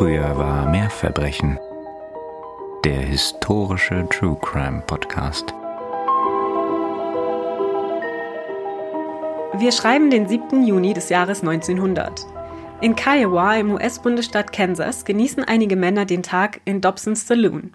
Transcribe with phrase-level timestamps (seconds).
[0.00, 1.58] Früher war mehr Verbrechen.
[2.86, 5.52] Der historische True Crime Podcast.
[9.58, 10.66] Wir schreiben den 7.
[10.66, 12.26] Juni des Jahres 1900.
[12.80, 17.74] In Kiowa im US-Bundesstaat Kansas genießen einige Männer den Tag in Dobsons Saloon.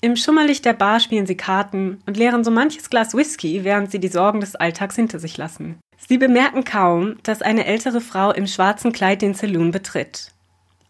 [0.00, 3.98] Im Schummerlicht der Bar spielen sie Karten und leeren so manches Glas Whisky, während sie
[3.98, 5.80] die Sorgen des Alltags hinter sich lassen.
[5.96, 10.30] Sie bemerken kaum, dass eine ältere Frau im schwarzen Kleid den Saloon betritt.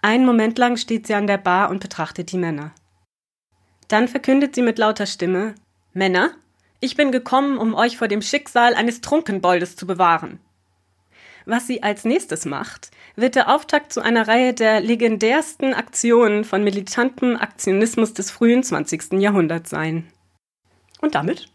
[0.00, 2.72] Einen Moment lang steht sie an der Bar und betrachtet die Männer.
[3.88, 5.54] Dann verkündet sie mit lauter Stimme
[5.92, 6.30] Männer,
[6.80, 10.38] ich bin gekommen, um euch vor dem Schicksal eines Trunkenboldes zu bewahren.
[11.44, 16.62] Was sie als nächstes macht, wird der Auftakt zu einer Reihe der legendärsten Aktionen von
[16.62, 19.14] militantem Aktionismus des frühen 20.
[19.14, 20.06] Jahrhunderts sein.
[21.00, 21.48] Und damit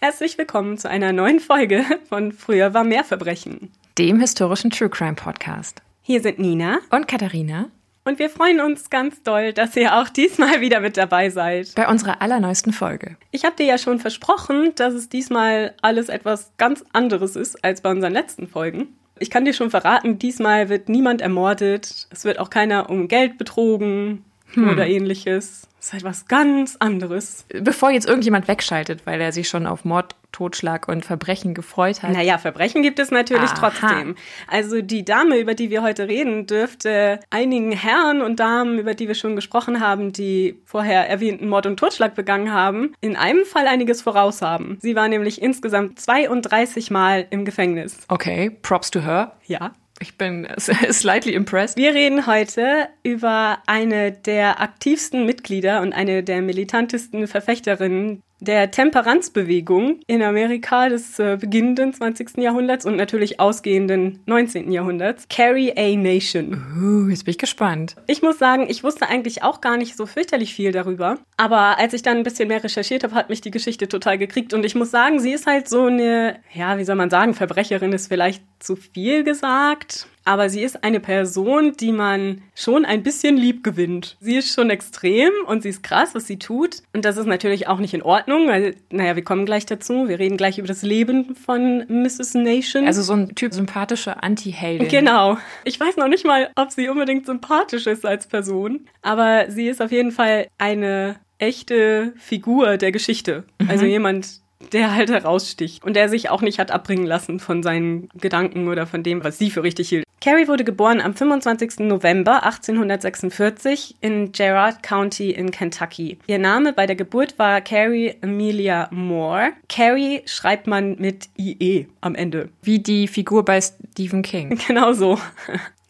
[0.00, 5.14] herzlich willkommen zu einer neuen Folge von Früher war mehr Verbrechen, dem historischen True Crime
[5.14, 5.80] Podcast.
[6.02, 7.70] Hier sind Nina und Katharina.
[8.06, 11.74] Und wir freuen uns ganz doll, dass ihr auch diesmal wieder mit dabei seid.
[11.74, 13.16] Bei unserer allerneuesten Folge.
[13.32, 17.80] Ich habe dir ja schon versprochen, dass es diesmal alles etwas ganz anderes ist als
[17.80, 18.96] bei unseren letzten Folgen.
[19.18, 23.38] Ich kann dir schon verraten, diesmal wird niemand ermordet, es wird auch keiner um Geld
[23.38, 24.68] betrogen hm.
[24.68, 25.66] oder ähnliches.
[25.86, 27.46] Ist halt was ganz anderes.
[27.48, 32.10] Bevor jetzt irgendjemand wegschaltet, weil er sich schon auf Mord, Totschlag und Verbrechen gefreut hat.
[32.10, 33.70] Naja, Verbrechen gibt es natürlich Aha.
[33.70, 34.16] trotzdem.
[34.48, 39.06] Also die Dame, über die wir heute reden, dürfte einigen Herren und Damen, über die
[39.06, 43.68] wir schon gesprochen haben, die vorher erwähnten Mord und Totschlag begangen haben, in einem Fall
[43.68, 44.78] einiges voraus haben.
[44.82, 47.98] Sie war nämlich insgesamt 32 Mal im Gefängnis.
[48.08, 49.36] Okay, props to her.
[49.46, 49.70] Ja.
[50.00, 51.76] Ich bin slightly impressed.
[51.76, 60.00] Wir reden heute über eine der aktivsten Mitglieder und eine der militantesten Verfechterinnen der Temperanzbewegung
[60.06, 62.38] in Amerika des äh, beginnenden 20.
[62.38, 64.70] Jahrhunderts und natürlich ausgehenden 19.
[64.70, 65.96] Jahrhunderts, Carrie A.
[65.96, 66.62] Nation.
[66.76, 67.96] Uh, jetzt bin ich gespannt.
[68.06, 71.94] Ich muss sagen, ich wusste eigentlich auch gar nicht so fürchterlich viel darüber, aber als
[71.94, 74.74] ich dann ein bisschen mehr recherchiert habe, hat mich die Geschichte total gekriegt und ich
[74.74, 78.42] muss sagen, sie ist halt so eine, ja, wie soll man sagen, Verbrecherin ist vielleicht
[78.58, 84.16] zu viel gesagt aber sie ist eine Person, die man schon ein bisschen lieb gewinnt.
[84.20, 86.82] Sie ist schon extrem und sie ist krass, was sie tut.
[86.92, 90.08] Und das ist natürlich auch nicht in Ordnung, weil, naja, wir kommen gleich dazu.
[90.08, 92.34] Wir reden gleich über das Leben von Mrs.
[92.34, 92.86] Nation.
[92.86, 94.88] Also so ein Typ sympathische Anti-Heldin.
[94.88, 95.38] Genau.
[95.64, 99.80] Ich weiß noch nicht mal, ob sie unbedingt sympathisch ist als Person, aber sie ist
[99.80, 103.44] auf jeden Fall eine echte Figur der Geschichte.
[103.60, 103.70] Mhm.
[103.70, 104.40] Also jemand,
[104.72, 108.86] der halt heraussticht und der sich auch nicht hat abbringen lassen von seinen Gedanken oder
[108.86, 110.06] von dem, was sie für richtig hielt.
[110.20, 111.80] Carrie wurde geboren am 25.
[111.80, 116.18] November 1846 in Gerard County in Kentucky.
[116.26, 119.52] Ihr Name bei der Geburt war Carrie Amelia Moore.
[119.68, 122.48] Carrie schreibt man mit IE am Ende.
[122.62, 124.58] Wie die Figur bei Stephen King.
[124.66, 125.18] Genau so.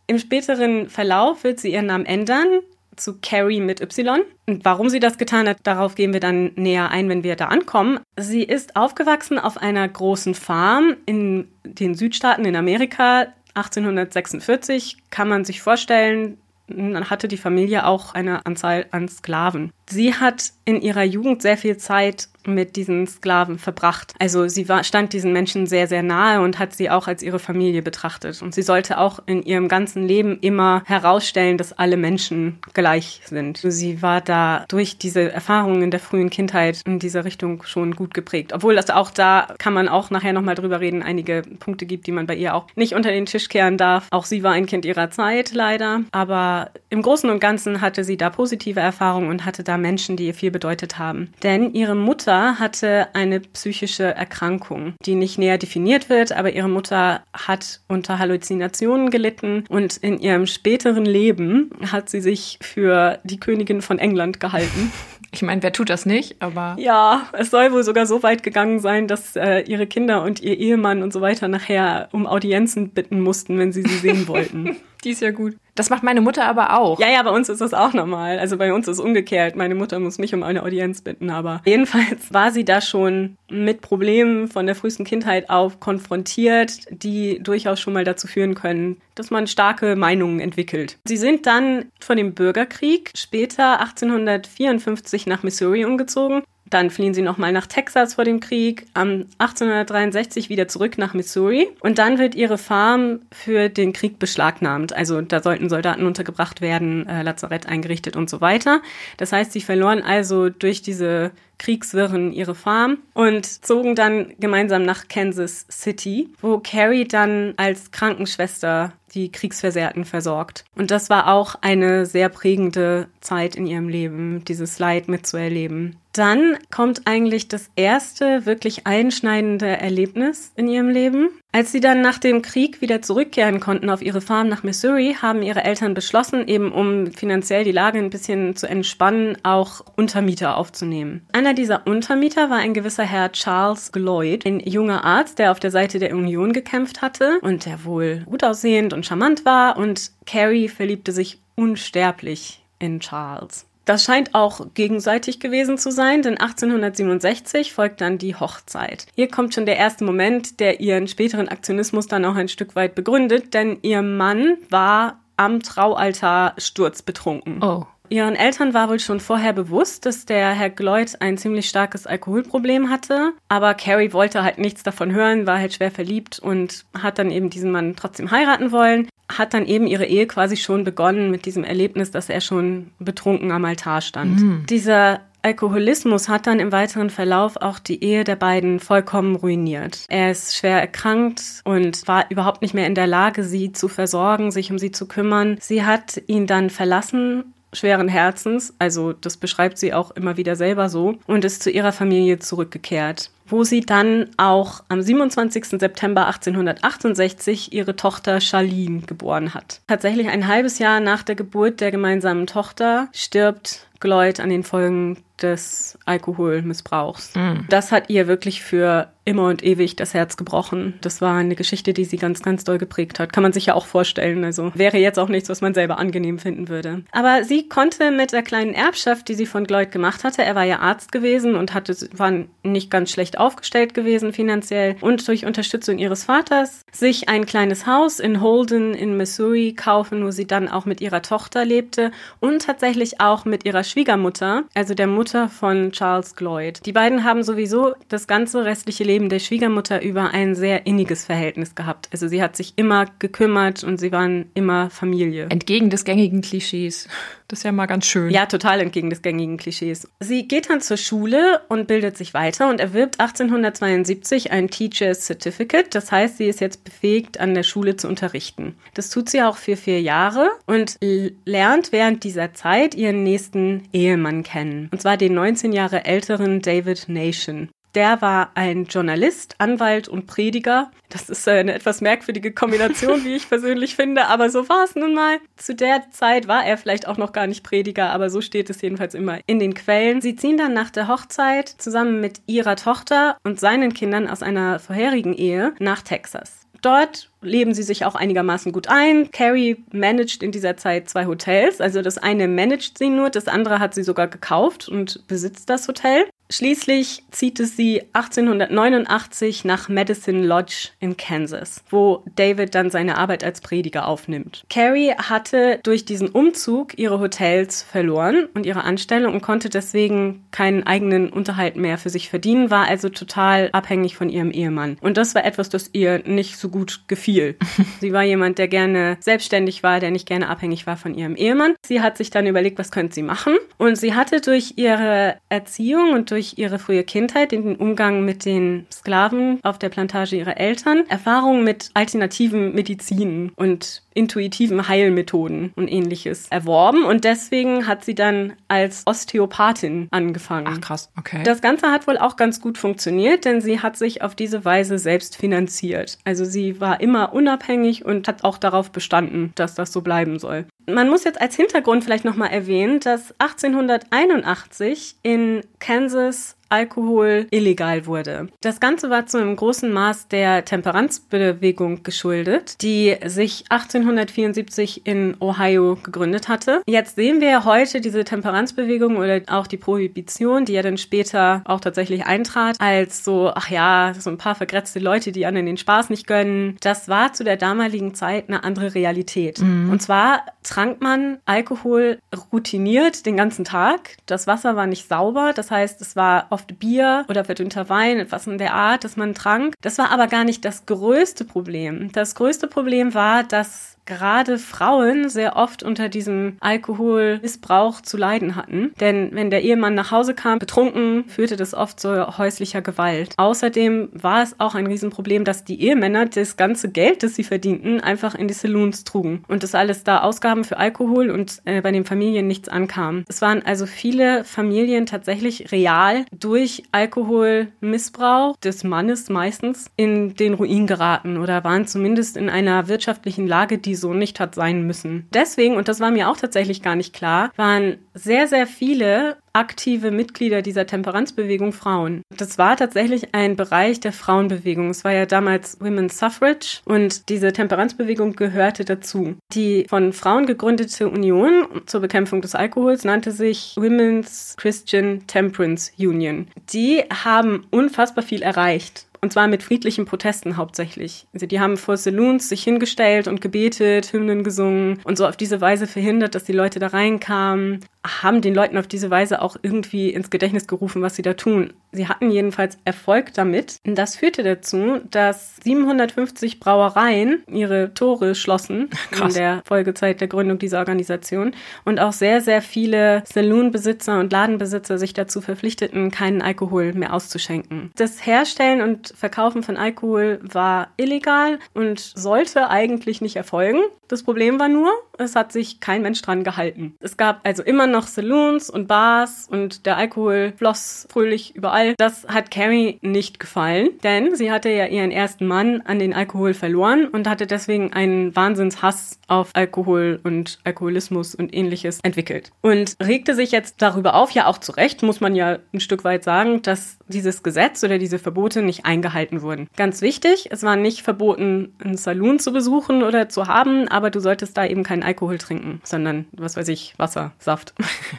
[0.07, 2.61] Im späteren Verlauf wird sie ihren Namen ändern
[2.97, 4.23] zu Carrie mit Y.
[4.47, 7.47] Und warum sie das getan hat, darauf gehen wir dann näher ein, wenn wir da
[7.47, 8.01] ankommen.
[8.17, 13.27] Sie ist aufgewachsen auf einer großen Farm in den Südstaaten in Amerika.
[13.55, 19.71] 1846 kann man sich vorstellen, dann hatte die Familie auch eine Anzahl an Sklaven.
[19.89, 24.15] Sie hat in ihrer Jugend sehr viel Zeit mit diesen Sklaven verbracht.
[24.19, 27.39] Also sie war, stand diesen Menschen sehr, sehr nahe und hat sie auch als ihre
[27.39, 28.43] Familie betrachtet.
[28.43, 33.59] Und sie sollte auch in ihrem ganzen Leben immer herausstellen, dass alle Menschen gleich sind.
[33.63, 38.15] Sie war da durch diese Erfahrungen in der frühen Kindheit in dieser Richtung schon gut
[38.15, 38.53] geprägt.
[38.53, 42.13] Obwohl das auch da, kann man auch nachher nochmal drüber reden, einige Punkte gibt, die
[42.13, 44.07] man bei ihr auch nicht unter den Tisch kehren darf.
[44.11, 46.03] Auch sie war ein Kind ihrer Zeit, leider.
[46.13, 50.27] Aber im Großen und Ganzen hatte sie da positive Erfahrungen und hatte da Menschen, die
[50.27, 51.33] ihr viel bedeutet haben.
[51.43, 56.69] Denn ihre Mutter Mutter hatte eine psychische Erkrankung, die nicht näher definiert wird, aber ihre
[56.69, 63.41] Mutter hat unter Halluzinationen gelitten und in ihrem späteren Leben hat sie sich für die
[63.41, 64.93] Königin von England gehalten.
[65.33, 66.77] Ich meine, wer tut das nicht, aber.
[66.79, 70.57] Ja, es soll wohl sogar so weit gegangen sein, dass äh, ihre Kinder und ihr
[70.57, 74.77] Ehemann und so weiter nachher um Audienzen bitten mussten, wenn sie sie sehen wollten.
[75.07, 75.57] Die ist ja gut.
[75.77, 76.99] Das macht meine Mutter aber auch.
[76.99, 78.41] Ja, ja, bei uns ist das auch normal.
[78.41, 79.55] Also bei uns ist umgekehrt.
[79.55, 83.83] Meine Mutter muss mich um eine Audienz bitten, aber jedenfalls war sie da schon mit
[83.83, 89.31] Problemen von der frühesten Kindheit auf konfrontiert, die durchaus schon mal dazu führen können, dass
[89.31, 90.99] man starke Meinungen entwickelt.
[91.05, 97.53] Sie sind dann von dem Bürgerkrieg später 1854 nach Missouri umgezogen dann fliehen sie nochmal
[97.53, 102.59] nach Texas vor dem Krieg, am 1863 wieder zurück nach Missouri und dann wird ihre
[102.59, 104.93] Farm für den Krieg beschlagnahmt.
[104.93, 108.83] Also da sollten Soldaten untergebracht werden, äh, Lazarett eingerichtet und so weiter.
[109.17, 115.09] Das heißt, sie verloren also durch diese Kriegswirren ihre Farm und zogen dann gemeinsam nach
[115.09, 120.65] Kansas City, wo Carrie dann als Krankenschwester die Kriegsversehrten versorgt.
[120.77, 125.97] Und das war auch eine sehr prägende Zeit in ihrem Leben, dieses Leid mitzuerleben.
[126.17, 131.29] Dann kommt eigentlich das erste wirklich einschneidende Erlebnis in ihrem Leben.
[131.53, 135.43] Als sie dann nach dem Krieg wieder zurückkehren konnten auf ihre Farm nach Missouri, haben
[135.43, 141.27] ihre Eltern beschlossen, eben um finanziell die Lage ein bisschen zu entspannen, auch Untermieter aufzunehmen.
[141.33, 145.71] Einer dieser Untermieter war ein gewisser Herr Charles Gloyd, ein junger Arzt, der auf der
[145.71, 150.69] Seite der Union gekämpft hatte und der wohl gut aussehend und charmant war und Carrie
[150.69, 153.67] verliebte sich unsterblich in Charles.
[153.87, 159.07] Das scheint auch gegenseitig gewesen zu sein, denn 1867 folgt dann die Hochzeit.
[159.15, 162.97] Hier kommt schon der erste Moment, der ihren späteren Aktionismus dann auch ein Stück weit
[162.97, 167.63] begründet, denn ihr Mann war am Traualtar sturzbetrunken.
[167.63, 167.87] Oh.
[168.09, 172.91] Ihren Eltern war wohl schon vorher bewusst, dass der Herr Gloyd ein ziemlich starkes Alkoholproblem
[172.91, 177.31] hatte, aber Carrie wollte halt nichts davon hören, war halt schwer verliebt und hat dann
[177.31, 181.47] eben diesen Mann trotzdem heiraten wollen hat dann eben ihre Ehe quasi schon begonnen mit
[181.47, 184.41] diesem Erlebnis, dass er schon betrunken am Altar stand.
[184.41, 184.67] Mhm.
[184.71, 190.05] Dieser Alkoholismus hat dann im weiteren Verlauf auch die Ehe der beiden vollkommen ruiniert.
[190.09, 194.51] Er ist schwer erkrankt und war überhaupt nicht mehr in der Lage, sie zu versorgen,
[194.51, 195.57] sich um sie zu kümmern.
[195.61, 200.89] Sie hat ihn dann verlassen schweren Herzens, also das beschreibt sie auch immer wieder selber
[200.89, 205.79] so, und ist zu ihrer Familie zurückgekehrt wo sie dann auch am 27.
[205.79, 209.81] September 1868 ihre Tochter Charlene geboren hat.
[209.87, 215.19] Tatsächlich ein halbes Jahr nach der Geburt der gemeinsamen Tochter stirbt Gloyd an den Folgen
[215.43, 217.35] des Alkoholmissbrauchs.
[217.35, 217.67] Mm.
[217.69, 220.95] Das hat ihr wirklich für immer und ewig das Herz gebrochen.
[221.01, 223.33] Das war eine Geschichte, die sie ganz, ganz doll geprägt hat.
[223.33, 224.45] Kann man sich ja auch vorstellen.
[224.45, 227.03] Also wäre jetzt auch nichts, was man selber angenehm finden würde.
[227.11, 230.63] Aber sie konnte mit der kleinen Erbschaft, die sie von Gloyd gemacht hatte, er war
[230.63, 235.99] ja Arzt gewesen und hatte, war nicht ganz schlecht aufgestellt gewesen finanziell und durch Unterstützung
[235.99, 240.85] ihres Vaters sich ein kleines Haus in Holden in Missouri kaufen, wo sie dann auch
[240.85, 246.37] mit ihrer Tochter lebte und tatsächlich auch mit ihrer Schwiegermutter, also der Mutter von Charles
[246.37, 246.81] Gloyd.
[246.87, 251.75] Die beiden haben sowieso das ganze restliche Leben der Schwiegermutter über ein sehr inniges Verhältnis
[251.75, 252.09] gehabt.
[252.13, 255.47] Also sie hat sich immer gekümmert und sie waren immer Familie.
[255.51, 257.09] Entgegen des gängigen Klischees.
[257.49, 258.31] Das ist ja mal ganz schön.
[258.31, 260.09] Ja, total entgegen des gängigen Klischees.
[260.21, 265.95] Sie geht dann zur Schule und bildet sich weiter und erwirbt 1872 ein Teacher's Certificate.
[265.95, 268.75] Das heißt, sie ist jetzt befähigt, an der Schule zu unterrichten.
[268.95, 270.99] Das tut sie auch für vier Jahre und
[271.45, 274.89] lernt während dieser Zeit ihren nächsten Ehemann kennen.
[274.91, 277.69] Und zwar den 19 Jahre älteren David Nation.
[277.97, 280.91] Der war ein Journalist, Anwalt und Prediger.
[281.09, 285.15] Das ist eine etwas merkwürdige Kombination, wie ich persönlich finde, aber so war es nun
[285.15, 285.39] mal.
[285.57, 288.83] Zu der Zeit war er vielleicht auch noch gar nicht Prediger, aber so steht es
[288.83, 290.21] jedenfalls immer in den Quellen.
[290.21, 294.79] Sie ziehen dann nach der Hochzeit zusammen mit ihrer Tochter und seinen Kindern aus einer
[294.79, 296.67] vorherigen Ehe nach Texas.
[296.83, 299.31] Dort leben sie sich auch einigermaßen gut ein.
[299.31, 301.81] Carrie managt in dieser Zeit zwei Hotels.
[301.81, 305.89] Also das eine managt sie nur, das andere hat sie sogar gekauft und besitzt das
[305.89, 306.27] Hotel.
[306.51, 313.43] Schließlich zieht es sie 1889 nach Medicine Lodge in Kansas, wo David dann seine Arbeit
[313.43, 314.65] als Prediger aufnimmt.
[314.71, 320.87] Carrie hatte durch diesen Umzug ihre Hotels verloren und ihre Anstellung und konnte deswegen keinen
[320.87, 324.99] eigenen Unterhalt mehr für sich verdienen, war also total abhängig von ihrem Ehemann.
[325.01, 327.57] Und das war etwas, das ihr nicht so gut gefiel.
[328.01, 331.75] sie war jemand, der gerne selbstständig war, der nicht gerne abhängig war von ihrem Ehemann.
[331.85, 333.57] Sie hat sich dann überlegt, was könnte sie machen?
[333.79, 338.45] Und sie hatte durch ihre Erziehung und durch durch ihre frühe Kindheit, den Umgang mit
[338.45, 343.53] den Sklaven auf der Plantage ihrer Eltern, Erfahrungen mit alternativen Medizinen.
[343.57, 350.69] Und intuitiven Heilmethoden und ähnliches erworben und deswegen hat sie dann als Osteopathin angefangen.
[350.71, 351.43] Ach krass, okay.
[351.45, 354.99] Das Ganze hat wohl auch ganz gut funktioniert, denn sie hat sich auf diese Weise
[354.99, 356.19] selbst finanziert.
[356.25, 360.67] Also sie war immer unabhängig und hat auch darauf bestanden, dass das so bleiben soll.
[360.89, 368.49] Man muss jetzt als Hintergrund vielleicht nochmal erwähnen, dass 1881 in Kansas Alkohol illegal wurde.
[368.61, 375.97] Das Ganze war zu einem großen Maß der Temperanzbewegung geschuldet, die sich 1874 in Ohio
[376.03, 376.83] gegründet hatte.
[376.87, 381.81] Jetzt sehen wir heute diese Temperanzbewegung oder auch die Prohibition, die ja dann später auch
[381.81, 386.11] tatsächlich eintrat, als so, ach ja, so ein paar vergrätzte Leute, die anderen den Spaß
[386.11, 386.77] nicht gönnen.
[386.81, 389.61] Das war zu der damaligen Zeit eine andere Realität.
[389.61, 389.91] Mhm.
[389.91, 392.19] Und zwar trank man Alkohol
[392.53, 394.17] routiniert den ganzen Tag.
[394.27, 398.47] Das Wasser war nicht sauber, das heißt, es war oft Bier oder verdünnter Wein, etwas
[398.47, 399.75] in der Art, das man trank.
[399.83, 402.11] Das war aber gar nicht das größte Problem.
[402.13, 408.93] Das größte Problem war, dass gerade Frauen sehr oft unter diesem Alkoholmissbrauch zu leiden hatten.
[409.01, 413.35] Denn wenn der Ehemann nach Hause kam, betrunken, führte das oft zu häuslicher Gewalt.
[413.37, 418.01] Außerdem war es auch ein Riesenproblem, dass die Ehemänner das ganze Geld, das sie verdienten,
[418.01, 419.43] einfach in die Saloons trugen.
[419.49, 423.25] Und das alles da Ausgaben für Alkohol und äh, bei den Familien nichts ankam.
[423.29, 430.87] Es waren also viele Familien tatsächlich real durch Alkoholmissbrauch des Mannes meistens in den Ruin
[430.87, 435.27] geraten oder waren zumindest in einer wirtschaftlichen Lage, die so nicht hat sein müssen.
[435.33, 440.11] Deswegen, und das war mir auch tatsächlich gar nicht klar, waren sehr, sehr viele aktive
[440.11, 442.23] Mitglieder dieser Temperanzbewegung Frauen.
[442.37, 444.91] Das war tatsächlich ein Bereich der Frauenbewegung.
[444.91, 449.37] Es war ja damals Women's Suffrage und diese Temperanzbewegung gehörte dazu.
[449.55, 456.49] Die von Frauen gegründete Union zur Bekämpfung des Alkohols nannte sich Women's Christian Temperance Union.
[456.71, 459.07] Die haben unfassbar viel erreicht.
[459.27, 461.27] Und zwar mit friedlichen Protesten hauptsächlich.
[461.35, 465.61] Also die haben vor Saloons sich hingestellt und gebetet, Hymnen gesungen und so auf diese
[465.61, 467.81] Weise verhindert, dass die Leute da reinkamen
[468.23, 471.73] haben den Leuten auf diese Weise auch irgendwie ins Gedächtnis gerufen, was sie da tun.
[471.97, 473.79] Sie hatten jedenfalls Erfolg damit.
[473.85, 479.35] Das führte dazu, dass 750 Brauereien ihre Tore schlossen Krass.
[479.35, 484.99] in der Folgezeit der Gründung dieser Organisation und auch sehr, sehr viele Saloonbesitzer und Ladenbesitzer
[484.99, 487.91] sich dazu verpflichteten, keinen Alkohol mehr auszuschenken.
[487.97, 493.81] Das Herstellen und Verkaufen von Alkohol war illegal und sollte eigentlich nicht erfolgen.
[494.09, 496.97] Das Problem war nur, es hat sich kein Mensch dran gehalten.
[497.01, 501.86] Es gab also immer noch Saloons und Bars und der Alkohol floss fröhlich überall.
[501.99, 506.55] Das hat Carrie nicht gefallen, denn sie hatte ja ihren ersten Mann an den Alkohol
[506.55, 512.51] verloren und hatte deswegen einen Wahnsinnshass auf Alkohol und Alkoholismus und ähnliches entwickelt.
[512.63, 516.05] Und regte sich jetzt darüber auf, ja auch zu Recht, muss man ja ein Stück
[516.05, 519.69] weit sagen, dass dieses Gesetz oder diese Verbote nicht eingehalten wurden.
[519.77, 524.21] Ganz wichtig, es war nicht verboten, einen Saloon zu besuchen oder zu haben, aber du
[524.21, 527.75] solltest da eben keinen Alkohol trinken, sondern, was weiß ich, Wasser, Saft.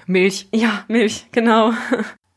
[0.06, 0.48] Milch.
[0.54, 1.74] Ja, Milch, genau.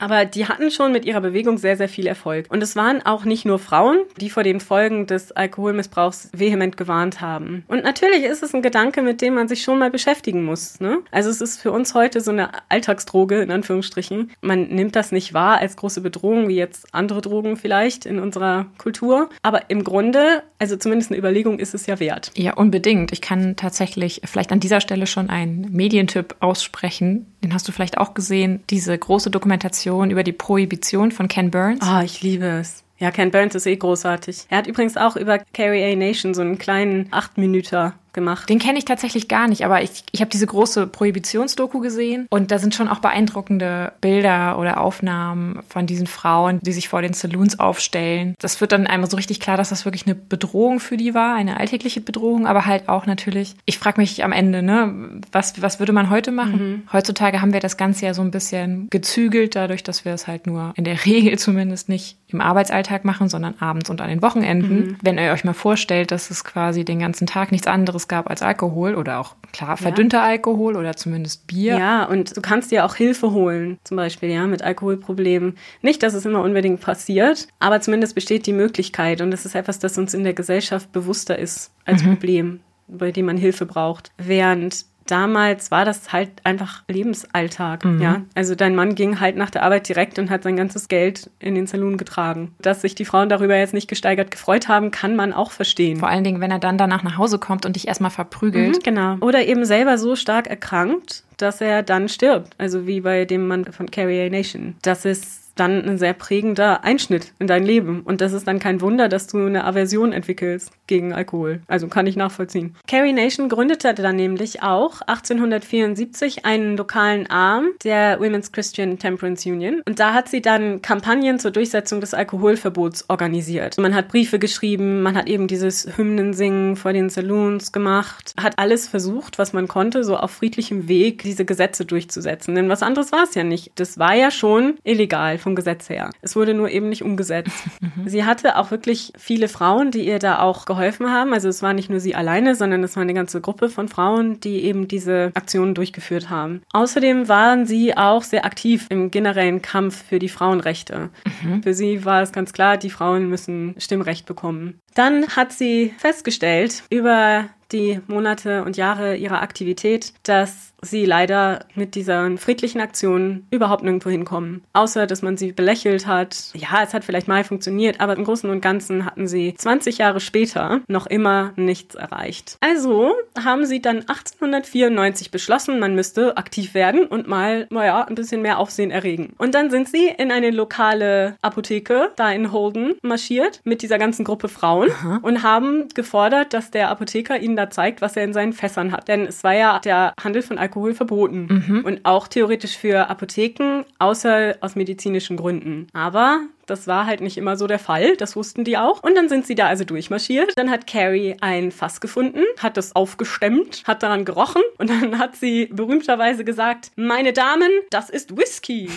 [0.00, 2.46] Aber die hatten schon mit ihrer Bewegung sehr, sehr viel Erfolg.
[2.48, 7.20] Und es waren auch nicht nur Frauen, die vor den Folgen des Alkoholmissbrauchs vehement gewarnt
[7.20, 7.64] haben.
[7.68, 10.80] Und natürlich ist es ein Gedanke, mit dem man sich schon mal beschäftigen muss.
[10.80, 10.98] Ne?
[11.10, 14.32] Also es ist für uns heute so eine Alltagsdroge, in Anführungsstrichen.
[14.40, 18.66] Man nimmt das nicht wahr als große Bedrohung, wie jetzt andere Drogen vielleicht in unserer
[18.78, 19.28] Kultur.
[19.42, 22.30] Aber im Grunde, also zumindest eine Überlegung ist es ja wert.
[22.36, 23.12] Ja, unbedingt.
[23.12, 27.26] Ich kann tatsächlich vielleicht an dieser Stelle schon einen Medientipp aussprechen.
[27.42, 28.62] Den hast du vielleicht auch gesehen.
[28.70, 31.80] Diese große Dokumentation über die Prohibition von Ken Burns.
[31.82, 32.82] Ah, oh, ich liebe es.
[32.98, 34.46] Ja, Ken Burns ist eh großartig.
[34.50, 35.96] Er hat übrigens auch über Carrie A.
[35.96, 38.48] Nation so einen kleinen Acht-Minüter gemacht.
[38.48, 42.50] Den kenne ich tatsächlich gar nicht, aber ich, ich habe diese große Prohibitionsdoku gesehen und
[42.50, 47.12] da sind schon auch beeindruckende Bilder oder Aufnahmen von diesen Frauen, die sich vor den
[47.12, 48.34] Saloons aufstellen.
[48.40, 51.34] Das wird dann einmal so richtig klar, dass das wirklich eine Bedrohung für die war,
[51.34, 55.78] eine alltägliche Bedrohung, aber halt auch natürlich, ich frage mich am Ende, ne, was, was
[55.78, 56.52] würde man heute machen?
[56.52, 56.82] Mhm.
[56.92, 60.46] Heutzutage haben wir das Ganze ja so ein bisschen gezügelt, dadurch, dass wir es halt
[60.46, 64.76] nur in der Regel zumindest nicht im Arbeitsalltag machen, sondern abends und an den Wochenenden.
[64.76, 64.96] Mhm.
[65.02, 68.30] Wenn ihr euch mal vorstellt, dass es quasi den ganzen Tag nichts anderes anderes gab
[68.30, 70.24] als Alkohol oder auch, klar, verdünnter ja.
[70.24, 71.78] Alkohol oder zumindest Bier.
[71.78, 75.56] Ja, und du kannst dir auch Hilfe holen, zum Beispiel, ja, mit Alkoholproblemen.
[75.82, 79.78] Nicht, dass es immer unbedingt passiert, aber zumindest besteht die Möglichkeit und das ist etwas,
[79.78, 82.08] das uns in der Gesellschaft bewusster ist als mhm.
[82.08, 82.60] Problem
[82.92, 84.10] bei dem man Hilfe braucht.
[84.18, 88.00] Während damals war das halt einfach Lebensalltag, mhm.
[88.00, 88.22] ja.
[88.34, 91.54] Also dein Mann ging halt nach der Arbeit direkt und hat sein ganzes Geld in
[91.54, 92.54] den Saloon getragen.
[92.60, 95.98] Dass sich die Frauen darüber jetzt nicht gesteigert gefreut haben, kann man auch verstehen.
[95.98, 98.76] Vor allen Dingen, wenn er dann danach nach Hause kommt und dich erstmal verprügelt.
[98.76, 99.16] Mhm, genau.
[99.20, 102.52] Oder eben selber so stark erkrankt, dass er dann stirbt.
[102.58, 104.76] Also wie bei dem Mann von Carrie Nation.
[104.82, 108.00] Das ist dann ein sehr prägender Einschnitt in dein Leben.
[108.02, 111.60] Und das ist dann kein Wunder, dass du eine Aversion entwickelst gegen Alkohol.
[111.68, 112.74] Also kann ich nachvollziehen.
[112.88, 119.82] Carrie Nation gründete dann nämlich auch 1874 einen lokalen Arm der Women's Christian Temperance Union.
[119.86, 123.78] Und da hat sie dann Kampagnen zur Durchsetzung des Alkoholverbots organisiert.
[123.78, 128.88] Man hat Briefe geschrieben, man hat eben dieses Hymnensingen vor den Saloons gemacht, hat alles
[128.88, 132.54] versucht, was man konnte, so auf friedlichem Weg diese Gesetze durchzusetzen.
[132.54, 133.72] Denn was anderes war es ja nicht.
[133.76, 136.10] Das war ja schon illegal vom Gesetz her.
[136.22, 137.50] Es wurde nur eben nicht umgesetzt.
[137.80, 138.08] Mhm.
[138.08, 141.32] Sie hatte auch wirklich viele Frauen, die ihr da auch geholfen haben.
[141.32, 144.38] Also es war nicht nur sie alleine, sondern es war eine ganze Gruppe von Frauen,
[144.40, 146.62] die eben diese Aktionen durchgeführt haben.
[146.72, 151.08] Außerdem waren sie auch sehr aktiv im generellen Kampf für die Frauenrechte.
[151.42, 151.62] Mhm.
[151.62, 154.80] Für sie war es ganz klar, die Frauen müssen Stimmrecht bekommen.
[154.94, 161.94] Dann hat sie festgestellt über die Monate und Jahre ihrer Aktivität, dass sie leider mit
[161.94, 164.62] dieser friedlichen Aktion überhaupt nirgendwo hinkommen.
[164.72, 166.50] Außer, dass man sie belächelt hat.
[166.54, 170.20] Ja, es hat vielleicht mal funktioniert, aber im Großen und Ganzen hatten sie 20 Jahre
[170.20, 172.56] später noch immer nichts erreicht.
[172.60, 178.42] Also haben sie dann 1894 beschlossen, man müsste aktiv werden und mal, naja, ein bisschen
[178.42, 179.34] mehr Aufsehen erregen.
[179.38, 184.24] Und dann sind sie in eine lokale Apotheke da in Holden marschiert mit dieser ganzen
[184.24, 185.20] Gruppe Frauen Aha.
[185.22, 189.08] und haben gefordert, dass der Apotheker ihnen da zeigt, was er in seinen Fässern hat.
[189.08, 191.64] Denn es war ja der Handel von Alkohol Alkohol verboten.
[191.66, 191.84] Mhm.
[191.84, 195.88] Und auch theoretisch für Apotheken, außer aus medizinischen Gründen.
[195.92, 198.16] Aber das war halt nicht immer so der Fall.
[198.16, 199.02] Das wussten die auch.
[199.02, 200.52] Und dann sind sie da also durchmarschiert.
[200.56, 205.34] Dann hat Carrie ein Fass gefunden, hat das aufgestemmt, hat daran gerochen und dann hat
[205.34, 208.88] sie berühmterweise gesagt, meine Damen, das ist Whisky.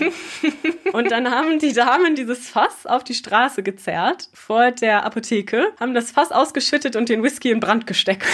[0.93, 5.95] und dann haben die Damen dieses Fass auf die Straße gezerrt vor der Apotheke, haben
[5.95, 8.27] das Fass ausgeschüttet und den Whisky in Brand gesteckt.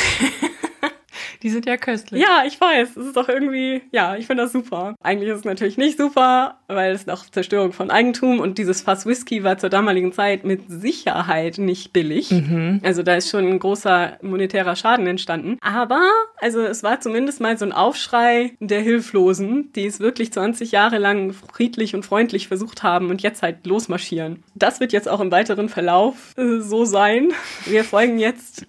[1.42, 2.22] Die sind ja köstlich.
[2.22, 2.98] Ja, ich weiß.
[2.98, 4.96] Es ist doch irgendwie, ja, ich finde das super.
[5.02, 9.06] Eigentlich ist es natürlich nicht super, weil es noch Zerstörung von Eigentum und dieses Fass
[9.06, 12.32] Whisky war zur damaligen Zeit mit Sicherheit nicht billig.
[12.32, 12.82] Mhm.
[12.84, 15.58] Also da ist schon ein großer monetärer Schaden entstanden.
[15.62, 16.02] Aber,
[16.38, 20.98] also es war zumindest mal so ein Aufschrei der Hilflosen, die es wirklich 20 Jahre
[20.98, 24.44] lang friedlich und freundlich versucht haben und jetzt halt losmarschieren.
[24.56, 27.30] Das wird jetzt auch im weiteren Verlauf äh, so sein.
[27.66, 28.66] Wir folgen jetzt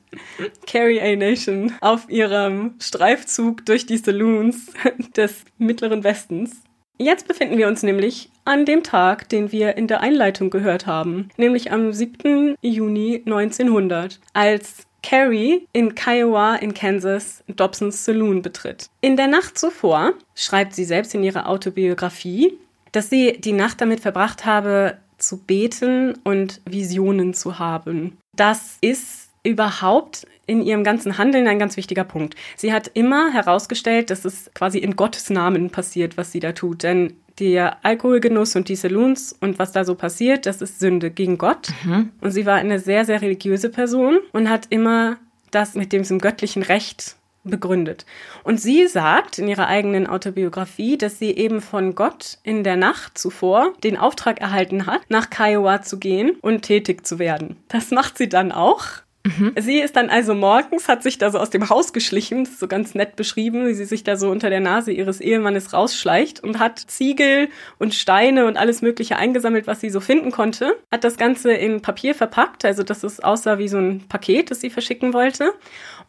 [0.67, 4.73] Carrie A Nation auf ihrem Streifzug durch die Saloons
[5.17, 6.63] des Mittleren Westens.
[6.99, 11.31] Jetzt befinden wir uns nämlich an dem Tag, den wir in der Einleitung gehört haben,
[11.39, 12.57] nämlich am 7.
[12.61, 18.91] Juni 1900, als Carrie in Kiowa in Kansas Dobsons Saloon betritt.
[19.01, 22.59] In der Nacht zuvor schreibt sie selbst in ihrer Autobiografie,
[22.93, 28.17] dass sie die Nacht damit verbracht habe, zu beten und Visionen zu haben.
[28.37, 32.35] Das ist überhaupt in ihrem ganzen Handeln ein ganz wichtiger Punkt.
[32.57, 36.83] Sie hat immer herausgestellt, dass es quasi in Gottes Namen passiert, was sie da tut.
[36.83, 41.39] Denn der Alkoholgenuss und die Saloons und was da so passiert, das ist Sünde gegen
[41.39, 41.69] Gott.
[41.85, 42.11] Mhm.
[42.21, 45.17] Und sie war eine sehr, sehr religiöse Person und hat immer
[45.51, 48.05] das mit dem göttlichen Recht begründet.
[48.45, 53.17] Und sie sagt in ihrer eigenen Autobiografie, dass sie eben von Gott in der Nacht
[53.17, 57.57] zuvor den Auftrag erhalten hat, nach Kiowa zu gehen und tätig zu werden.
[57.69, 58.85] Das macht sie dann auch.
[59.23, 59.53] Mhm.
[59.59, 62.95] Sie ist dann also morgens, hat sich da so aus dem Haus geschlichen, so ganz
[62.95, 66.79] nett beschrieben, wie sie sich da so unter der Nase ihres Ehemannes rausschleicht und hat
[66.79, 70.75] Ziegel und Steine und alles Mögliche eingesammelt, was sie so finden konnte.
[70.91, 74.63] Hat das Ganze in Papier verpackt, also dass es aussah wie so ein Paket, das
[74.63, 75.53] sie verschicken wollte.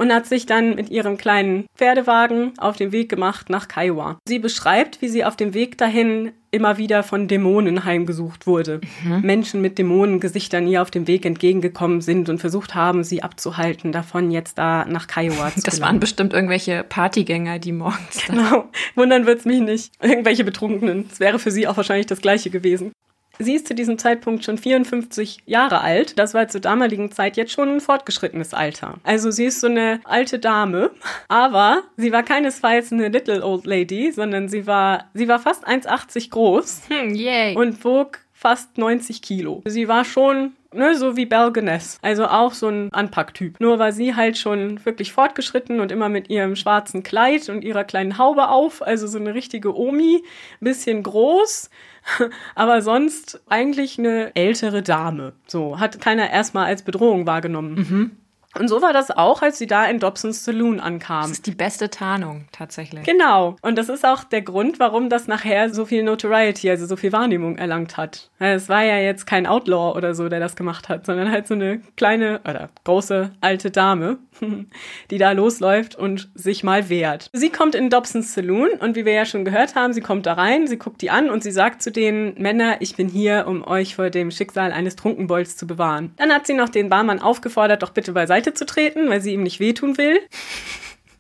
[0.02, 4.18] Und hat sich dann mit ihrem kleinen Pferdewagen auf den Weg gemacht nach Kiowa.
[4.28, 8.82] Sie beschreibt, wie sie auf dem Weg dahin immer wieder von Dämonen heimgesucht wurde.
[9.04, 9.22] Mhm.
[9.22, 14.32] Menschen mit Dämonengesichtern ihr auf dem Weg entgegengekommen sind und versucht haben, sie abzuhalten, davon
[14.32, 15.82] jetzt da nach Kiowa zu Das gelangen.
[15.82, 18.26] waren bestimmt irgendwelche Partygänger, die morgens.
[18.26, 18.70] Genau.
[18.96, 19.92] Wundern wird's mich nicht.
[20.02, 21.06] Irgendwelche Betrunkenen.
[21.12, 22.92] Es wäre für sie auch wahrscheinlich das Gleiche gewesen.
[23.42, 26.18] Sie ist zu diesem Zeitpunkt schon 54 Jahre alt.
[26.20, 28.96] Das war zur damaligen Zeit jetzt schon ein fortgeschrittenes Alter.
[29.04, 30.92] Also sie ist so eine alte Dame,
[31.28, 36.30] aber sie war keinesfalls eine little old lady, sondern sie war, sie war fast 1,80
[36.30, 37.56] groß hm, yay.
[37.56, 39.62] und wog fast 90 Kilo.
[39.66, 42.00] Sie war schon ne, so wie Belgenes.
[42.02, 43.60] Also auch so ein Anpacktyp.
[43.60, 47.84] Nur war sie halt schon wirklich fortgeschritten und immer mit ihrem schwarzen Kleid und ihrer
[47.84, 48.82] kleinen Haube auf.
[48.82, 50.24] Also so eine richtige Omi.
[50.60, 51.70] Bisschen groß.
[52.56, 55.34] Aber sonst eigentlich eine ältere Dame.
[55.48, 57.76] So, hat keiner erstmal als Bedrohung wahrgenommen.
[57.76, 58.12] Mhm.
[58.58, 61.24] Und so war das auch, als sie da in Dobsons Saloon ankam.
[61.24, 63.04] Das ist die beste Tarnung, tatsächlich.
[63.04, 63.56] Genau.
[63.62, 67.12] Und das ist auch der Grund, warum das nachher so viel Notoriety, also so viel
[67.12, 68.30] Wahrnehmung erlangt hat.
[68.40, 71.54] Es war ja jetzt kein Outlaw oder so, der das gemacht hat, sondern halt so
[71.54, 74.18] eine kleine oder große alte Dame,
[75.12, 77.30] die da losläuft und sich mal wehrt.
[77.34, 80.34] Sie kommt in Dobsons Saloon und wie wir ja schon gehört haben, sie kommt da
[80.34, 83.66] rein, sie guckt die an und sie sagt zu den Männern, ich bin hier, um
[83.66, 86.14] euch vor dem Schicksal eines Trunkenbolds zu bewahren.
[86.18, 89.34] Dann hat sie noch den Barmann aufgefordert, doch bitte beiseite Seite zu treten, weil sie
[89.34, 90.20] ihm nicht wehtun will.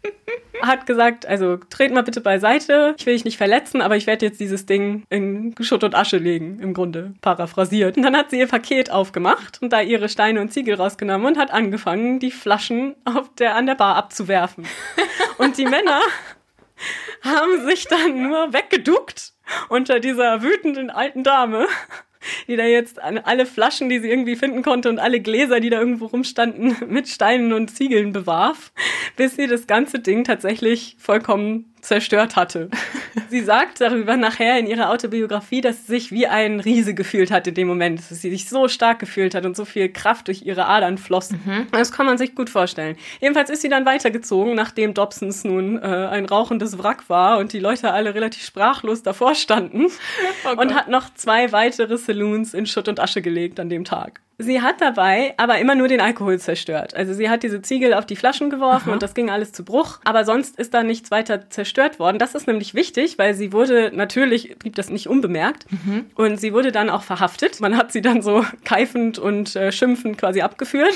[0.63, 4.25] hat gesagt, also tret mal bitte beiseite, ich will dich nicht verletzen, aber ich werde
[4.25, 7.97] jetzt dieses Ding in Schutt und Asche legen, im Grunde, paraphrasiert.
[7.97, 11.37] Und dann hat sie ihr Paket aufgemacht und da ihre Steine und Ziegel rausgenommen und
[11.37, 14.65] hat angefangen, die Flaschen auf der, an der Bar abzuwerfen.
[15.37, 16.01] und die Männer
[17.23, 19.33] haben sich dann nur weggeduckt
[19.69, 21.67] unter dieser wütenden alten Dame
[22.47, 25.79] die da jetzt alle Flaschen, die sie irgendwie finden konnte und alle Gläser, die da
[25.79, 28.71] irgendwo rumstanden, mit Steinen und Ziegeln bewarf,
[29.15, 32.69] bis sie das ganze Ding tatsächlich vollkommen zerstört hatte.
[33.29, 37.47] sie sagt darüber nachher in ihrer Autobiografie, dass sie sich wie ein Riese gefühlt hat
[37.47, 40.43] in dem Moment, dass sie sich so stark gefühlt hat und so viel Kraft durch
[40.43, 41.31] ihre Adern floss.
[41.31, 41.67] Mhm.
[41.71, 42.95] Das kann man sich gut vorstellen.
[43.19, 47.59] Jedenfalls ist sie dann weitergezogen, nachdem Dobsons nun äh, ein rauchendes Wrack war und die
[47.59, 49.87] Leute alle relativ sprachlos davor standen
[50.45, 54.21] oh und hat noch zwei weitere Saloons in Schutt und Asche gelegt an dem Tag.
[54.41, 56.95] Sie hat dabei aber immer nur den Alkohol zerstört.
[56.95, 58.93] Also sie hat diese Ziegel auf die Flaschen geworfen Aha.
[58.93, 59.99] und das ging alles zu Bruch.
[60.03, 62.17] Aber sonst ist da nichts weiter zerstört worden.
[62.17, 65.65] Das ist nämlich wichtig, weil sie wurde, natürlich blieb das nicht unbemerkt.
[65.71, 66.05] Mhm.
[66.15, 67.59] Und sie wurde dann auch verhaftet.
[67.59, 70.93] Man hat sie dann so keifend und äh, schimpfend quasi abgeführt.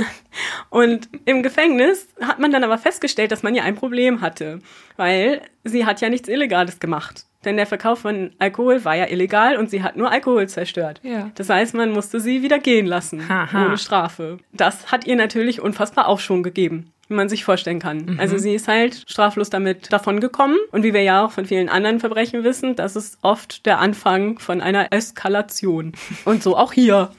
[0.70, 4.58] und im Gefängnis hat man dann aber festgestellt, dass man ja ein Problem hatte.
[4.96, 7.26] Weil sie hat ja nichts Illegales gemacht.
[7.44, 11.00] Denn der Verkauf von Alkohol war ja illegal und sie hat nur Alkohol zerstört.
[11.02, 11.30] Ja.
[11.34, 13.66] Das heißt, man musste sie wieder gehen lassen, Aha.
[13.66, 14.38] ohne Strafe.
[14.52, 18.06] Das hat ihr natürlich unfassbar Aufschwung gegeben wie man sich vorstellen kann.
[18.06, 18.20] Mhm.
[18.20, 20.56] Also sie ist halt straflos damit davongekommen.
[20.70, 24.38] Und wie wir ja auch von vielen anderen Verbrechen wissen, das ist oft der Anfang
[24.38, 25.92] von einer Eskalation.
[26.24, 27.10] Und so auch hier.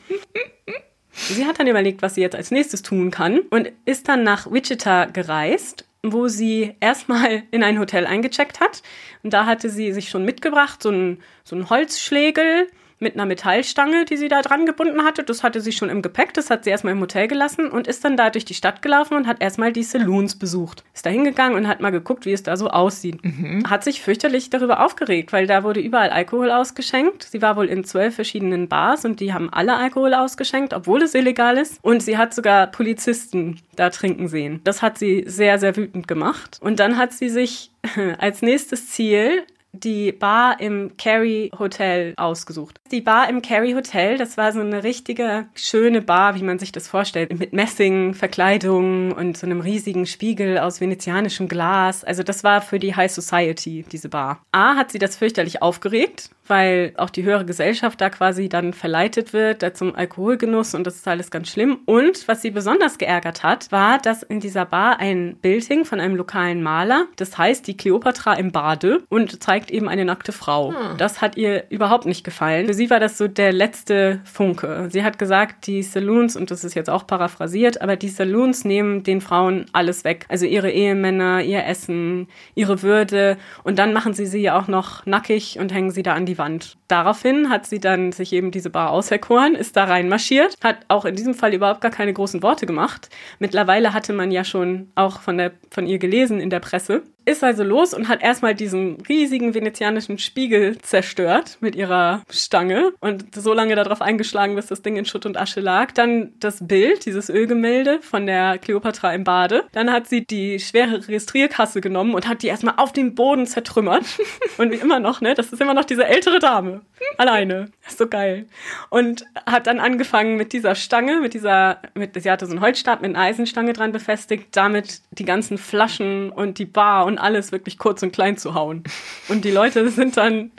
[1.11, 4.51] Sie hat dann überlegt, was sie jetzt als nächstes tun kann und ist dann nach
[4.51, 8.83] Wichita gereist wo sie erstmal in ein Hotel eingecheckt hat.
[9.23, 12.67] Und da hatte sie sich schon mitgebracht, so ein, so ein Holzschlägel
[13.03, 15.23] mit einer Metallstange, die sie da dran gebunden hatte.
[15.23, 18.03] Das hatte sie schon im Gepäck, das hat sie erstmal im Hotel gelassen und ist
[18.03, 20.83] dann da durch die Stadt gelaufen und hat erstmal die Saloons besucht.
[20.93, 23.23] Ist da hingegangen und hat mal geguckt, wie es da so aussieht.
[23.23, 23.69] Mhm.
[23.69, 27.23] Hat sich fürchterlich darüber aufgeregt, weil da wurde überall Alkohol ausgeschenkt.
[27.23, 31.13] Sie war wohl in zwölf verschiedenen Bars und die haben alle Alkohol ausgeschenkt, obwohl es
[31.13, 31.79] illegal ist.
[31.83, 34.61] Und sie hat sogar Polizisten da trinken sehen.
[34.63, 36.59] Das hat sie sehr, sehr wütend gemacht.
[36.61, 37.71] Und dann hat sie sich
[38.17, 42.79] als nächstes Ziel die Bar im Carey Hotel ausgesucht.
[42.91, 46.71] Die Bar im Carey Hotel, das war so eine richtige schöne Bar, wie man sich
[46.71, 52.03] das vorstellt, mit Messingverkleidung und so einem riesigen Spiegel aus venezianischem Glas.
[52.03, 54.43] Also das war für die High Society, diese Bar.
[54.51, 59.33] A hat sie das fürchterlich aufgeregt, weil auch die höhere Gesellschaft da quasi dann verleitet
[59.33, 61.79] wird da zum Alkoholgenuss und das ist alles ganz schlimm.
[61.85, 65.99] Und was sie besonders geärgert hat, war, dass in dieser Bar ein Bild hing von
[65.99, 67.05] einem lokalen Maler.
[67.15, 70.73] Das heißt, die Kleopatra im Bade und zeigt eben eine nackte Frau.
[70.73, 70.97] Hm.
[70.97, 72.67] Das hat ihr überhaupt nicht gefallen.
[72.67, 74.89] Für sie war das so der letzte Funke.
[74.91, 79.03] Sie hat gesagt, die Saloons, und das ist jetzt auch paraphrasiert, aber die Saloons nehmen
[79.03, 80.25] den Frauen alles weg.
[80.29, 83.37] Also ihre Ehemänner, ihr Essen, ihre Würde.
[83.63, 86.77] Und dann machen sie sie auch noch nackig und hängen sie da an die Wand.
[86.87, 91.15] Daraufhin hat sie dann sich eben diese Bar auserkoren, ist da reinmarschiert, hat auch in
[91.15, 93.09] diesem Fall überhaupt gar keine großen Worte gemacht.
[93.39, 97.43] Mittlerweile hatte man ja schon auch von, der, von ihr gelesen in der Presse ist
[97.43, 103.53] also los und hat erstmal diesen riesigen venezianischen Spiegel zerstört mit ihrer Stange und so
[103.53, 105.91] lange darauf eingeschlagen, bis das Ding in Schutt und Asche lag.
[105.91, 109.63] Dann das Bild, dieses Ölgemälde von der Kleopatra im Bade.
[109.71, 114.03] Dann hat sie die schwere Registrierkasse genommen und hat die erstmal auf den Boden zertrümmert.
[114.57, 116.81] und wie immer noch, ne, das ist immer noch diese ältere Dame.
[117.17, 117.71] Alleine.
[117.87, 118.47] ist so geil.
[118.89, 123.01] Und hat dann angefangen mit dieser Stange, mit dieser, mit, sie hatte so einen Holzstab
[123.01, 127.51] mit einer Eisenstange dran befestigt, damit die ganzen Flaschen und die Bar und und alles
[127.51, 128.83] wirklich kurz und klein zu hauen.
[129.29, 130.51] Und die Leute sind dann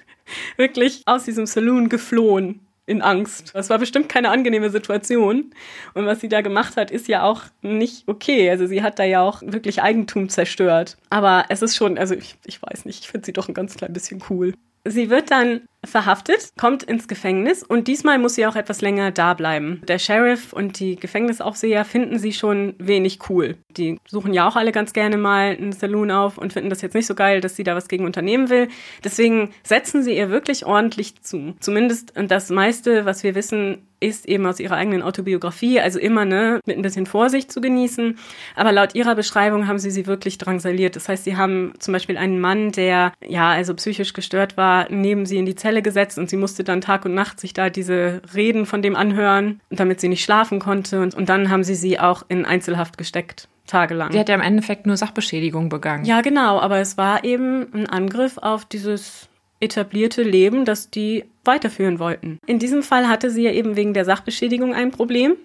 [0.57, 3.51] wirklich aus diesem Saloon geflohen in Angst.
[3.55, 5.53] Das war bestimmt keine angenehme Situation.
[5.95, 8.49] Und was sie da gemacht hat, ist ja auch nicht okay.
[8.51, 10.97] Also sie hat da ja auch wirklich Eigentum zerstört.
[11.11, 13.75] Aber es ist schon, also ich, ich weiß nicht, ich finde sie doch ein ganz
[13.75, 14.55] klein bisschen cool.
[14.85, 19.35] Sie wird dann verhaftet, kommt ins Gefängnis und diesmal muss sie auch etwas länger da
[19.35, 19.83] bleiben.
[19.89, 23.57] Der Sheriff und die Gefängnisaufseher finden sie schon wenig cool.
[23.71, 26.95] Die suchen ja auch alle ganz gerne mal einen Saloon auf und finden das jetzt
[26.95, 28.69] nicht so geil, dass sie da was gegen unternehmen will.
[29.03, 31.55] Deswegen setzen sie ihr wirklich ordentlich zu.
[31.61, 36.61] Zumindest das meiste, was wir wissen, ist eben aus ihrer eigenen Autobiografie, also immer ne,
[36.67, 38.19] mit ein bisschen Vorsicht zu genießen.
[38.55, 40.95] Aber laut ihrer Beschreibung haben sie sie wirklich drangsaliert.
[40.97, 45.25] Das heißt, sie haben zum Beispiel einen Mann, der ja also psychisch gestört war, neben
[45.27, 48.23] sie in die Zelle gesetzt und sie musste dann Tag und Nacht sich da diese
[48.35, 51.01] Reden von dem anhören, damit sie nicht schlafen konnte.
[51.01, 54.11] Und, und dann haben sie sie auch in Einzelhaft gesteckt tagelang.
[54.11, 56.05] Die hat ja im Endeffekt nur Sachbeschädigung begangen.
[56.05, 59.29] Ja, genau, aber es war eben ein Angriff auf dieses
[59.61, 62.39] etablierte Leben, das die weiterführen wollten.
[62.47, 65.37] In diesem Fall hatte sie ja eben wegen der Sachbeschädigung ein Problem.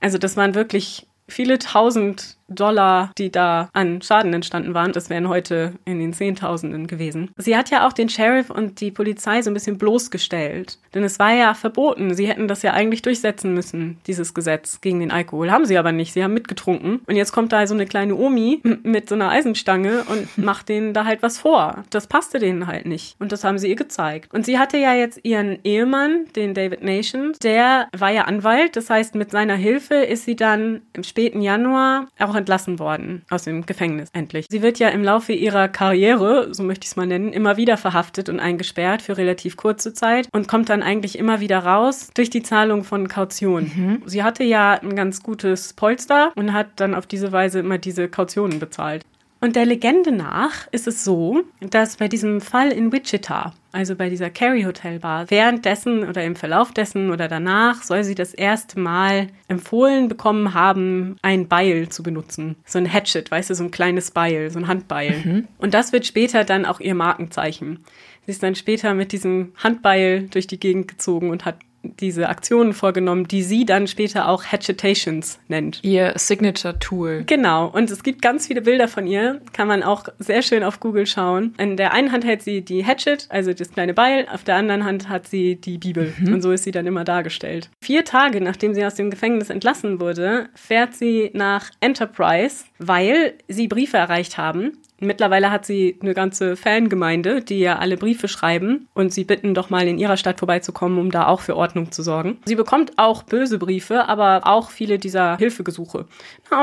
[0.00, 4.92] Also das waren wirklich viele tausend Dollar, die da an Schaden entstanden waren.
[4.92, 7.30] Das wären heute in den Zehntausenden gewesen.
[7.36, 10.78] Sie hat ja auch den Sheriff und die Polizei so ein bisschen bloßgestellt.
[10.94, 12.14] Denn es war ja verboten.
[12.14, 15.50] Sie hätten das ja eigentlich durchsetzen müssen, dieses Gesetz gegen den Alkohol.
[15.50, 16.12] Haben sie aber nicht.
[16.12, 17.00] Sie haben mitgetrunken.
[17.06, 20.94] Und jetzt kommt da so eine kleine Omi mit so einer Eisenstange und macht denen
[20.94, 21.84] da halt was vor.
[21.90, 23.16] Das passte denen halt nicht.
[23.18, 24.32] Und das haben sie ihr gezeigt.
[24.32, 27.32] Und sie hatte ja jetzt ihren Ehemann, den David Nation.
[27.42, 28.76] Der war ja Anwalt.
[28.76, 33.44] Das heißt, mit seiner Hilfe ist sie dann im späten Januar auch entlassen worden aus
[33.44, 34.46] dem Gefängnis endlich.
[34.48, 37.76] Sie wird ja im Laufe ihrer Karriere, so möchte ich es mal nennen, immer wieder
[37.76, 42.30] verhaftet und eingesperrt für relativ kurze Zeit und kommt dann eigentlich immer wieder raus durch
[42.30, 43.70] die Zahlung von Kaution.
[43.74, 44.02] Mhm.
[44.06, 48.08] Sie hatte ja ein ganz gutes Polster und hat dann auf diese Weise immer diese
[48.08, 49.04] Kautionen bezahlt.
[49.40, 54.08] Und der Legende nach ist es so, dass bei diesem Fall in Wichita, also bei
[54.08, 58.80] dieser Carey Hotel Bar, währenddessen oder im Verlauf dessen oder danach soll sie das erste
[58.80, 62.56] Mal empfohlen bekommen haben, ein Beil zu benutzen.
[62.64, 65.22] So ein Hatchet, weißt du, so ein kleines Beil, so ein Handbeil.
[65.22, 65.48] Mhm.
[65.58, 67.84] Und das wird später dann auch ihr Markenzeichen.
[68.24, 71.56] Sie ist dann später mit diesem Handbeil durch die Gegend gezogen und hat
[72.00, 75.80] diese Aktionen vorgenommen, die sie dann später auch Hatchetations nennt.
[75.82, 77.24] Ihr Signature-Tool.
[77.26, 77.68] Genau.
[77.68, 79.40] Und es gibt ganz viele Bilder von ihr.
[79.52, 81.54] Kann man auch sehr schön auf Google schauen.
[81.58, 84.26] In der einen Hand hält sie die Hatchet, also das kleine Beil.
[84.32, 86.14] Auf der anderen Hand hat sie die Bibel.
[86.18, 86.34] Mhm.
[86.34, 87.70] Und so ist sie dann immer dargestellt.
[87.80, 93.68] Vier Tage nachdem sie aus dem Gefängnis entlassen wurde, fährt sie nach Enterprise, weil sie
[93.68, 99.12] Briefe erreicht haben, Mittlerweile hat sie eine ganze Fangemeinde, die ja alle Briefe schreiben und
[99.12, 102.38] sie bitten doch mal in ihrer Stadt vorbeizukommen, um da auch für Ordnung zu sorgen.
[102.46, 106.06] Sie bekommt auch böse Briefe, aber auch viele dieser Hilfegesuche.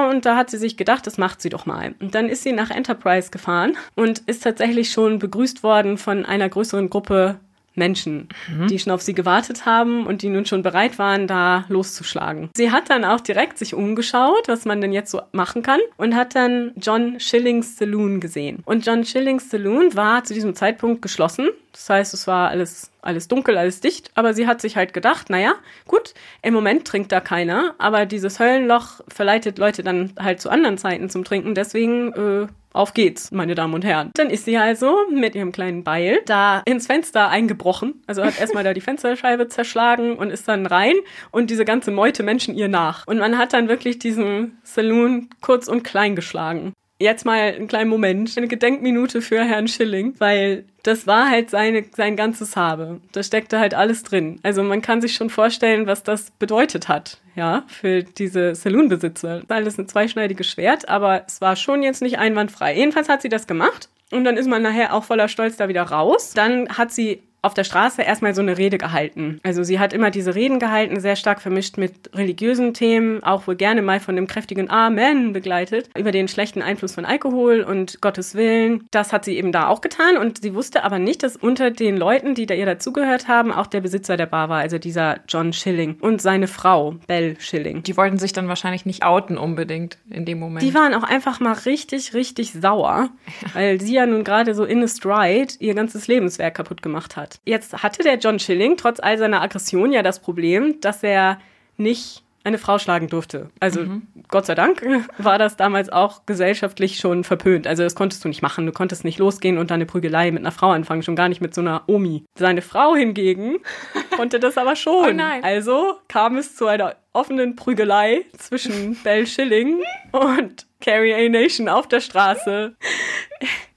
[0.09, 1.93] und da hat sie sich gedacht, das macht sie doch mal.
[1.99, 6.49] Und dann ist sie nach Enterprise gefahren und ist tatsächlich schon begrüßt worden von einer
[6.49, 7.39] größeren Gruppe
[7.75, 8.67] Menschen, mhm.
[8.67, 12.49] die schon auf sie gewartet haben und die nun schon bereit waren, da loszuschlagen.
[12.55, 16.15] Sie hat dann auch direkt sich umgeschaut, was man denn jetzt so machen kann und
[16.15, 18.61] hat dann John Schillings Saloon gesehen.
[18.65, 21.49] Und John Schillings Saloon war zu diesem Zeitpunkt geschlossen.
[21.73, 24.11] Das heißt, es war alles, alles dunkel, alles dicht.
[24.15, 25.55] Aber sie hat sich halt gedacht, naja,
[25.87, 30.77] gut, im Moment trinkt da keiner, aber dieses Höllenloch verleitet Leute dann halt zu anderen
[30.77, 31.55] Zeiten zum Trinken.
[31.55, 34.11] Deswegen äh, auf geht's, meine Damen und Herren.
[34.15, 38.01] Dann ist sie also mit ihrem kleinen Beil da ins Fenster eingebrochen.
[38.07, 40.95] Also hat erstmal da die Fensterscheibe zerschlagen und ist dann rein
[41.31, 43.05] und diese ganze Meute Menschen ihr nach.
[43.07, 47.89] Und man hat dann wirklich diesen Saloon kurz und klein geschlagen jetzt mal einen kleinen
[47.89, 53.01] Moment, eine Gedenkminute für Herrn Schilling, weil das war halt seine, sein ganzes Habe.
[53.11, 54.39] Da steckte halt alles drin.
[54.43, 59.43] Also man kann sich schon vorstellen, was das bedeutet hat, ja, für diese Saloonbesitzer.
[59.47, 62.75] Alles ein zweischneidiges Schwert, aber es war schon jetzt nicht einwandfrei.
[62.75, 63.89] Jedenfalls hat sie das gemacht.
[64.11, 66.33] Und dann ist man nachher auch voller Stolz da wieder raus.
[66.35, 69.39] Dann hat sie auf der Straße erstmal so eine Rede gehalten.
[69.43, 73.55] Also sie hat immer diese Reden gehalten, sehr stark vermischt mit religiösen Themen, auch wohl
[73.55, 78.33] gerne mal von dem kräftigen Amen begleitet, über den schlechten Einfluss von Alkohol und Gottes
[78.35, 78.87] Willen.
[78.91, 81.97] Das hat sie eben da auch getan und sie wusste aber nicht, dass unter den
[81.97, 85.51] Leuten, die da ihr dazugehört haben, auch der Besitzer der Bar war, also dieser John
[85.51, 87.83] Schilling und seine Frau, Belle Schilling.
[87.83, 90.65] Die wollten sich dann wahrscheinlich nicht outen unbedingt in dem Moment.
[90.65, 93.09] Die waren auch einfach mal richtig, richtig sauer,
[93.53, 97.32] weil sie ja nun gerade so in a stride ihr ganzes Lebenswerk kaputt gemacht hat.
[97.45, 101.39] Jetzt hatte der John Schilling trotz all seiner Aggression ja das Problem, dass er
[101.77, 103.49] nicht eine Frau schlagen durfte.
[103.59, 104.07] Also mhm.
[104.27, 104.83] Gott sei Dank
[105.17, 107.67] war das damals auch gesellschaftlich schon verpönt.
[107.67, 108.65] Also das konntest du nicht machen.
[108.65, 111.53] Du konntest nicht losgehen und deine Prügelei mit einer Frau anfangen, schon gar nicht mit
[111.53, 112.25] so einer Omi.
[112.37, 113.59] Seine Frau hingegen
[114.15, 115.09] konnte das aber schon.
[115.09, 115.43] Oh nein.
[115.43, 121.29] Also kam es zu einer offenen Prügelei zwischen Belle Schilling und Carrie A.
[121.29, 122.75] Nation auf der Straße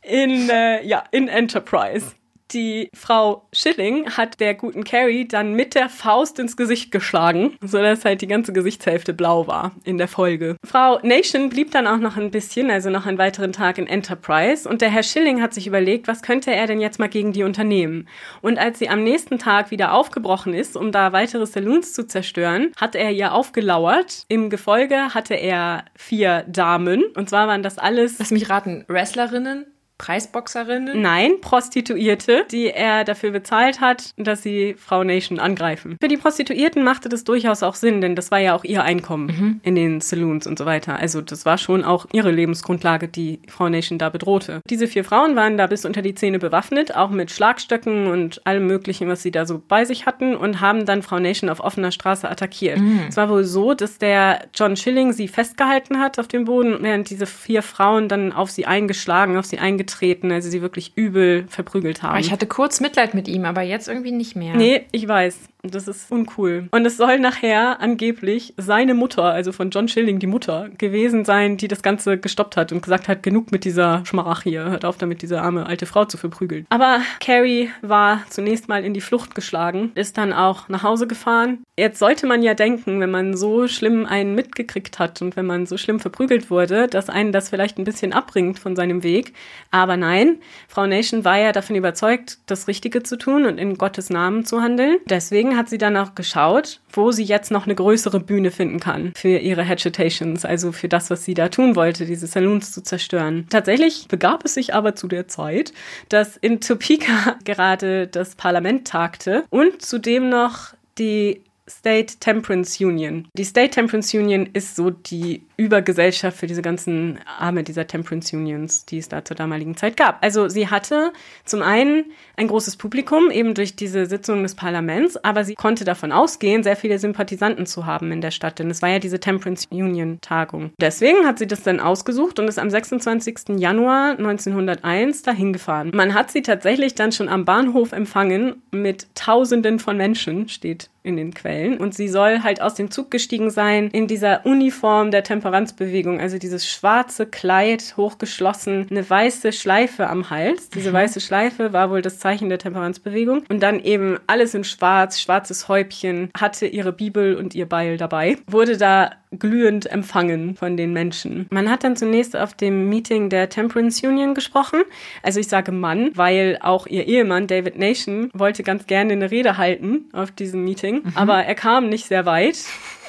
[0.02, 2.16] in, äh, ja, in Enterprise
[2.52, 8.04] die Frau Schilling hat der guten Carrie dann mit der Faust ins Gesicht geschlagen, sodass
[8.04, 10.56] halt die ganze Gesichtshälfte blau war in der Folge.
[10.64, 14.68] Frau Nation blieb dann auch noch ein bisschen, also noch einen weiteren Tag in Enterprise
[14.68, 17.42] und der Herr Schilling hat sich überlegt, was könnte er denn jetzt mal gegen die
[17.42, 18.08] unternehmen?
[18.42, 22.72] Und als sie am nächsten Tag wieder aufgebrochen ist, um da weitere Saloons zu zerstören,
[22.76, 24.24] hat er ihr aufgelauert.
[24.28, 28.18] Im Gefolge hatte er vier Damen und zwar waren das alles...
[28.18, 29.66] Lass mich raten, Wrestlerinnen?
[29.98, 31.00] Preisboxerinnen?
[31.00, 35.96] Nein, Prostituierte, die er dafür bezahlt hat, dass sie Frau Nation angreifen.
[36.00, 39.26] Für die Prostituierten machte das durchaus auch Sinn, denn das war ja auch ihr Einkommen
[39.26, 39.60] mhm.
[39.62, 40.96] in den Saloons und so weiter.
[40.96, 44.60] Also das war schon auch ihre Lebensgrundlage, die Frau Nation da bedrohte.
[44.68, 48.66] Diese vier Frauen waren da bis unter die Zähne bewaffnet, auch mit Schlagstöcken und allem
[48.66, 51.90] möglichen, was sie da so bei sich hatten und haben dann Frau Nation auf offener
[51.90, 52.78] Straße attackiert.
[52.78, 53.06] Mhm.
[53.08, 57.08] Es war wohl so, dass der John Schilling sie festgehalten hat auf dem Boden, während
[57.08, 61.46] diese vier Frauen dann auf sie eingeschlagen, auf sie eingetreten getreten, also sie wirklich übel
[61.48, 62.18] verprügelt haben.
[62.18, 64.56] Ich hatte kurz Mitleid mit ihm, aber jetzt irgendwie nicht mehr.
[64.56, 65.38] Nee, ich weiß.
[65.70, 66.68] Das ist uncool.
[66.70, 71.56] Und es soll nachher angeblich seine Mutter, also von John Schilling die Mutter, gewesen sein,
[71.56, 74.98] die das Ganze gestoppt hat und gesagt hat, genug mit dieser Schmarach hier, hört auf
[74.98, 76.66] damit, diese arme alte Frau zu verprügeln.
[76.70, 81.62] Aber Carrie war zunächst mal in die Flucht geschlagen, ist dann auch nach Hause gefahren.
[81.78, 85.66] Jetzt sollte man ja denken, wenn man so schlimm einen mitgekriegt hat und wenn man
[85.66, 89.34] so schlimm verprügelt wurde, dass einen das vielleicht ein bisschen abbringt von seinem Weg.
[89.70, 94.10] Aber nein, Frau Nation war ja davon überzeugt, das Richtige zu tun und in Gottes
[94.10, 94.98] Namen zu handeln.
[95.06, 99.12] Deswegen hat sie dann auch geschaut, wo sie jetzt noch eine größere Bühne finden kann
[99.16, 103.46] für ihre Hagitations, also für das, was sie da tun wollte, diese Saloons zu zerstören.
[103.50, 105.72] Tatsächlich begab es sich aber zu der Zeit,
[106.08, 113.28] dass in Topeka gerade das Parlament tagte und zudem noch die State Temperance Union.
[113.34, 118.84] Die State Temperance Union ist so die Übergesellschaft für diese ganzen Arme dieser Temperance Unions,
[118.84, 120.22] die es da zur damaligen Zeit gab.
[120.22, 121.12] Also sie hatte
[121.44, 122.04] zum einen
[122.36, 126.76] ein großes Publikum, eben durch diese Sitzung des Parlaments, aber sie konnte davon ausgehen, sehr
[126.76, 130.70] viele Sympathisanten zu haben in der Stadt, denn es war ja diese Temperance Union Tagung.
[130.80, 133.58] Deswegen hat sie das dann ausgesucht und ist am 26.
[133.58, 135.90] Januar 1901 dahin gefahren.
[135.94, 141.16] Man hat sie tatsächlich dann schon am Bahnhof empfangen mit Tausenden von Menschen, steht in
[141.16, 141.78] den Quellen.
[141.78, 146.38] Und sie soll halt aus dem Zug gestiegen sein in dieser Uniform der Temperanzbewegung, also
[146.38, 150.70] dieses schwarze Kleid, hochgeschlossen, eine weiße Schleife am Hals.
[150.70, 150.94] Diese mhm.
[150.94, 153.44] weiße Schleife war wohl das Zeichen der Temperanzbewegung.
[153.48, 158.38] Und dann eben alles in schwarz, schwarzes Häubchen, hatte ihre Bibel und ihr Beil dabei,
[158.46, 161.46] wurde da glühend empfangen von den Menschen.
[161.50, 164.82] Man hat dann zunächst auf dem Meeting der Temperance Union gesprochen.
[165.22, 169.56] Also ich sage Mann, weil auch ihr Ehemann David Nation wollte ganz gerne eine Rede
[169.56, 171.12] halten auf diesem Meeting, mhm.
[171.14, 172.56] aber er kam nicht sehr weit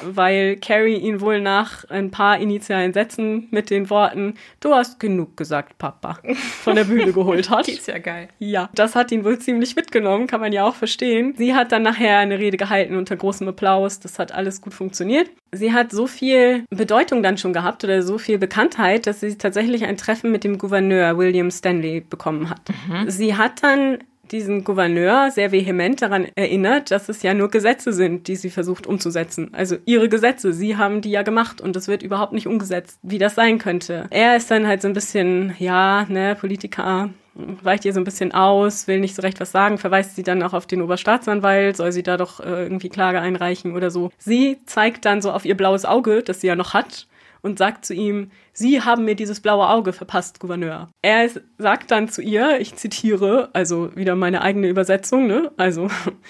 [0.02, 5.38] weil Carrie ihn wohl nach ein paar initialen Sätzen mit den Worten Du hast genug
[5.38, 6.20] gesagt, Papa,
[6.64, 7.68] von der Bühne geholt hat.
[7.68, 8.30] Die ist ja geil.
[8.40, 11.34] Ja, das hat ihn wohl ziemlich mitgenommen, kann man ja auch verstehen.
[11.38, 14.00] Sie hat dann nachher eine Rede gehalten unter großem Applaus.
[14.00, 15.30] Das hat alles gut funktioniert.
[15.52, 19.86] Sie hat so viel Bedeutung dann schon gehabt oder so viel Bekanntheit, dass sie tatsächlich
[19.86, 22.62] ein Treffen mit dem Gouverneur William Stanley bekommen hat.
[22.90, 23.10] Mhm.
[23.10, 24.00] Sie hat dann
[24.32, 28.88] diesen Gouverneur sehr vehement daran erinnert, dass es ja nur Gesetze sind, die sie versucht
[28.88, 29.50] umzusetzen.
[29.54, 33.18] Also ihre Gesetze, sie haben die ja gemacht und es wird überhaupt nicht umgesetzt, wie
[33.18, 34.08] das sein könnte.
[34.10, 38.32] Er ist dann halt so ein bisschen, ja, ne, Politiker, weicht ihr so ein bisschen
[38.32, 41.92] aus, will nicht so recht was sagen, verweist sie dann auch auf den Oberstaatsanwalt, soll
[41.92, 44.10] sie da doch äh, irgendwie Klage einreichen oder so.
[44.18, 47.08] Sie zeigt dann so auf ihr blaues Auge, das sie ja noch hat,
[47.42, 50.90] und sagt zu ihm, Sie haben mir dieses blaue Auge verpasst, Gouverneur.
[51.02, 55.52] Er sagt dann zu ihr, ich zitiere, also wieder meine eigene Übersetzung, ne?
[55.58, 55.90] Also,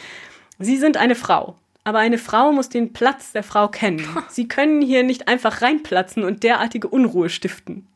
[0.60, 1.56] Sie sind eine Frau.
[1.84, 4.06] Aber eine Frau muss den Platz der Frau kennen.
[4.30, 7.88] Sie können hier nicht einfach reinplatzen und derartige Unruhe stiften.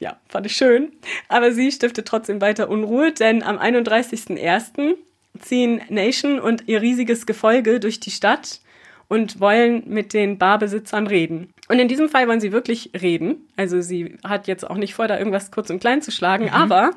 [0.00, 0.92] Ja, fand ich schön.
[1.28, 4.94] Aber sie stiftet trotzdem weiter Unruhe, denn am 31.01.
[5.40, 8.60] ziehen Nation und ihr riesiges Gefolge durch die Stadt
[9.08, 11.52] und wollen mit den Barbesitzern reden.
[11.68, 13.48] Und in diesem Fall wollen sie wirklich reden.
[13.56, 16.50] Also sie hat jetzt auch nicht vor, da irgendwas kurz und klein zu schlagen, mhm.
[16.50, 16.90] aber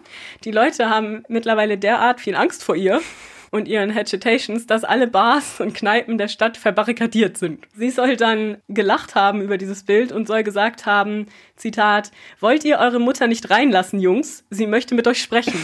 [0.44, 3.02] die Leute haben mittlerweile derart viel Angst vor ihr
[3.52, 7.66] und ihren Hagitations, dass alle Bars und Kneipen der Stadt verbarrikadiert sind.
[7.76, 12.78] Sie soll dann gelacht haben über dieses Bild und soll gesagt haben, Zitat, wollt ihr
[12.78, 14.46] eure Mutter nicht reinlassen, Jungs?
[14.50, 15.54] Sie möchte mit euch sprechen.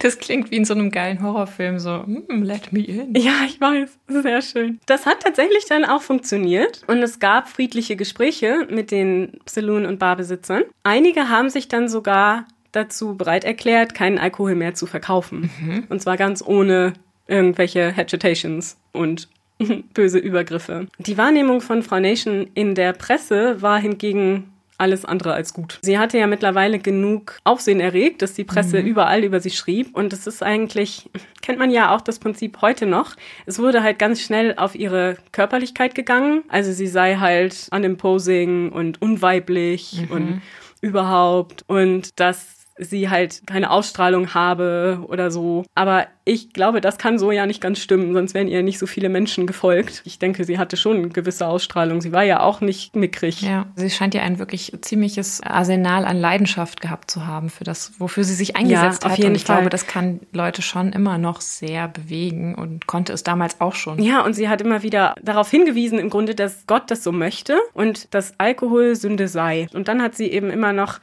[0.00, 3.14] Das klingt wie in so einem geilen Horrorfilm, so, mm, let me in.
[3.14, 4.80] Ja, ich weiß, sehr schön.
[4.86, 9.98] Das hat tatsächlich dann auch funktioniert und es gab friedliche Gespräche mit den Saloon- und
[9.98, 10.64] Barbesitzern.
[10.82, 15.50] Einige haben sich dann sogar dazu bereit erklärt, keinen Alkohol mehr zu verkaufen.
[15.60, 15.84] Mhm.
[15.88, 16.92] Und zwar ganz ohne
[17.26, 19.28] irgendwelche Hagitations und
[19.94, 20.86] böse Übergriffe.
[20.98, 25.78] Die Wahrnehmung von Frau Nation in der Presse war hingegen alles andere als gut.
[25.82, 28.86] Sie hatte ja mittlerweile genug Aufsehen erregt, dass die Presse mhm.
[28.86, 29.94] überall über sie schrieb.
[29.94, 31.10] Und es ist eigentlich,
[31.42, 33.14] kennt man ja auch das Prinzip heute noch.
[33.44, 36.44] Es wurde halt ganz schnell auf ihre Körperlichkeit gegangen.
[36.48, 40.16] Also sie sei halt unimposing und unweiblich mhm.
[40.16, 40.42] und
[40.80, 41.62] überhaupt.
[41.66, 45.64] Und das sie halt keine Ausstrahlung habe oder so.
[45.74, 48.86] Aber ich glaube, das kann so ja nicht ganz stimmen, sonst wären ihr nicht so
[48.86, 50.02] viele Menschen gefolgt.
[50.04, 52.00] Ich denke, sie hatte schon eine gewisse Ausstrahlung.
[52.00, 53.42] Sie war ja auch nicht mickrig.
[53.42, 57.92] Ja, sie scheint ja ein wirklich ziemliches Arsenal an Leidenschaft gehabt zu haben für das,
[57.98, 59.18] wofür sie sich eingesetzt ja, auf hat.
[59.18, 59.56] Jeden und ich Fall.
[59.56, 64.00] glaube, das kann Leute schon immer noch sehr bewegen und konnte es damals auch schon.
[64.00, 67.58] Ja, und sie hat immer wieder darauf hingewiesen, im Grunde, dass Gott das so möchte
[67.74, 69.68] und dass Alkohol Sünde sei.
[69.74, 71.00] Und dann hat sie eben immer noch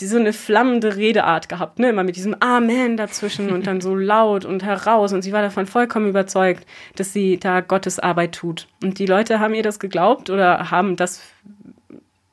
[0.00, 1.90] die so eine flammende Redeart gehabt, ne?
[1.90, 5.12] Immer mit diesem Amen dazwischen und dann so laut und heraus.
[5.12, 8.68] Und sie war davon vollkommen überzeugt, dass sie da Gottes Arbeit tut.
[8.82, 11.22] Und die Leute haben ihr das geglaubt oder haben das,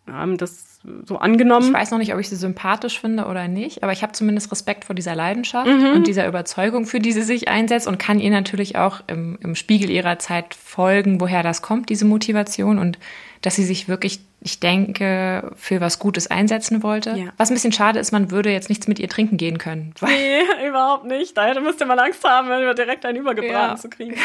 [0.08, 0.68] haben das
[1.06, 1.68] so angenommen.
[1.68, 4.52] Ich weiß noch nicht, ob ich sie sympathisch finde oder nicht, aber ich habe zumindest
[4.52, 5.92] Respekt vor dieser Leidenschaft mhm.
[5.96, 9.56] und dieser Überzeugung, für die sie sich einsetzt und kann ihr natürlich auch im, im
[9.56, 13.00] Spiegel ihrer Zeit folgen, woher das kommt, diese Motivation und
[13.42, 17.12] dass sie sich wirklich ich denke, für was Gutes einsetzen wollte.
[17.12, 17.26] Ja.
[17.38, 19.94] Was ein bisschen schade ist, man würde jetzt nichts mit ihr trinken gehen können.
[20.08, 21.36] Nee, überhaupt nicht.
[21.38, 23.76] Da müsste man Angst haben, direkt einen übergebraten ja.
[23.76, 24.16] zu kriegen.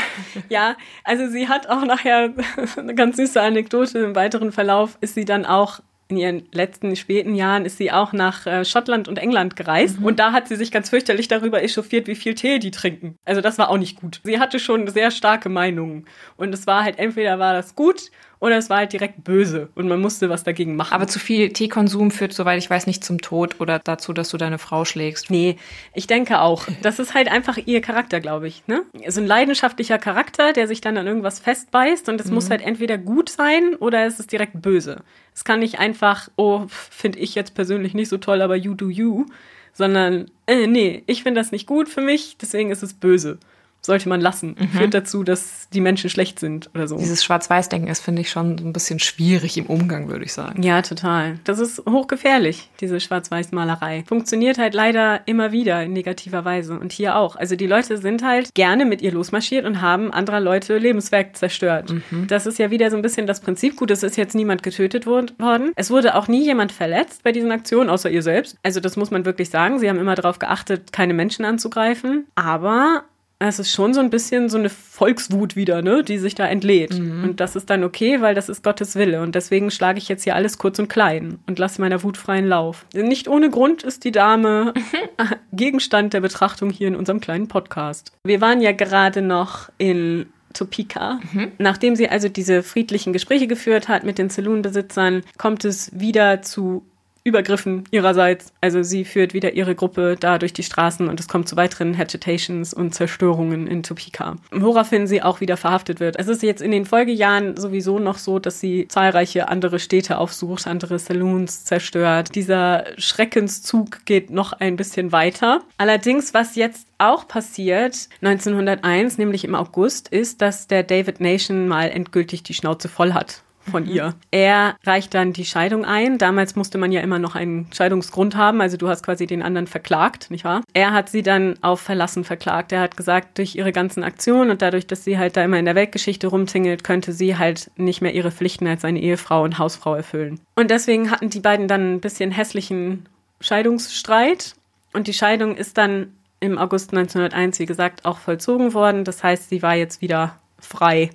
[0.48, 2.33] Ja, also sie hat auch nachher
[2.77, 3.98] eine ganz süße Anekdote.
[3.98, 5.81] Im weiteren Verlauf ist sie dann auch
[6.12, 10.07] in ihren letzten späten Jahren ist sie auch nach äh, Schottland und England gereist mhm.
[10.07, 13.16] und da hat sie sich ganz fürchterlich darüber echauffiert, wie viel Tee die trinken.
[13.25, 14.20] Also das war auch nicht gut.
[14.22, 16.05] Sie hatte schon sehr starke Meinungen
[16.37, 18.10] und es war halt entweder war das gut
[18.40, 20.92] oder es war halt direkt böse und man musste was dagegen machen.
[20.92, 24.37] Aber zu viel Teekonsum führt, soweit ich weiß, nicht zum Tod oder dazu, dass du
[24.37, 25.31] deine Frau schlägst.
[25.31, 25.56] Nee,
[25.94, 26.67] ich denke auch.
[26.83, 28.65] Das ist halt einfach ihr Charakter, glaube ich.
[28.67, 28.83] Ne?
[29.06, 32.35] So ein leidenschaftlicher Charakter, der sich dann an irgendwas festbeißt und es mhm.
[32.35, 35.04] muss halt entweder gut sein oder es ist direkt böse.
[35.35, 38.88] Es kann nicht einfach, oh, finde ich jetzt persönlich nicht so toll, aber you do
[38.88, 39.26] you,
[39.72, 43.38] sondern, äh, nee, ich finde das nicht gut für mich, deswegen ist es böse
[43.85, 44.56] sollte man lassen.
[44.58, 44.68] Mhm.
[44.68, 46.96] Führt dazu, dass die Menschen schlecht sind oder so.
[46.98, 50.62] Dieses Schwarz-Weiß-Denken ist, finde ich, schon ein bisschen schwierig im Umgang, würde ich sagen.
[50.62, 51.38] Ja, total.
[51.44, 54.04] Das ist hochgefährlich, diese Schwarz-Weiß-Malerei.
[54.06, 57.37] Funktioniert halt leider immer wieder in negativer Weise und hier auch.
[57.37, 61.92] Also die Leute sind halt gerne mit ihr losmarschiert und haben anderer Leute Lebenswerk zerstört.
[62.10, 62.26] Mhm.
[62.28, 63.76] Das ist ja wieder so ein bisschen das Prinzip.
[63.76, 65.72] Gut, es ist jetzt niemand getötet worden.
[65.74, 68.56] Es wurde auch nie jemand verletzt bei diesen Aktionen, außer ihr selbst.
[68.62, 69.78] Also das muss man wirklich sagen.
[69.78, 72.26] Sie haben immer darauf geachtet, keine Menschen anzugreifen.
[72.35, 73.04] Aber
[73.48, 76.98] es ist schon so ein bisschen so eine Volkswut wieder, ne, die sich da entlädt.
[76.98, 77.24] Mhm.
[77.24, 79.22] Und das ist dann okay, weil das ist Gottes Wille.
[79.22, 82.46] Und deswegen schlage ich jetzt hier alles kurz und klein und lasse meiner Wut freien
[82.46, 82.86] Lauf.
[82.94, 84.74] Nicht ohne Grund ist die Dame
[85.52, 88.12] Gegenstand der Betrachtung hier in unserem kleinen Podcast.
[88.24, 91.20] Wir waren ja gerade noch in Topeka.
[91.32, 91.52] Mhm.
[91.58, 96.84] Nachdem sie also diese friedlichen Gespräche geführt hat mit den Saloonbesitzern, kommt es wieder zu
[97.25, 98.52] Übergriffen ihrerseits.
[98.60, 101.96] Also sie führt wieder ihre Gruppe da durch die Straßen und es kommt zu weiteren
[101.96, 104.37] Hagitations und Zerstörungen in Topeka.
[104.50, 106.18] Woraufhin sie auch wieder verhaftet wird.
[106.18, 110.66] Es ist jetzt in den Folgejahren sowieso noch so, dass sie zahlreiche andere Städte aufsucht,
[110.66, 112.35] andere Saloons zerstört.
[112.35, 115.60] Dieser Schreckenszug geht noch ein bisschen weiter.
[115.79, 121.88] Allerdings, was jetzt auch passiert 1901, nämlich im August, ist, dass der David Nation mal
[121.88, 124.15] endgültig die Schnauze voll hat von ihr.
[124.31, 126.19] Er reicht dann die Scheidung ein.
[126.19, 129.67] Damals musste man ja immer noch einen Scheidungsgrund haben, also du hast quasi den anderen
[129.67, 130.63] verklagt, nicht wahr?
[130.75, 132.73] Er hat sie dann auf Verlassen verklagt.
[132.73, 135.65] Er hat gesagt, durch ihre ganzen Aktionen und dadurch, dass sie halt da immer in
[135.65, 139.94] der Weltgeschichte rumtingelt, könnte sie halt nicht mehr ihre Pflichten als eine Ehefrau und Hausfrau
[139.94, 140.40] erfüllen.
[140.54, 143.08] Und deswegen hatten die beiden dann ein bisschen hässlichen
[143.40, 144.54] Scheidungsstreit
[144.92, 149.04] und die Scheidung ist dann im August 1901, wie gesagt, auch vollzogen worden.
[149.04, 151.10] Das heißt, sie war jetzt wieder frei.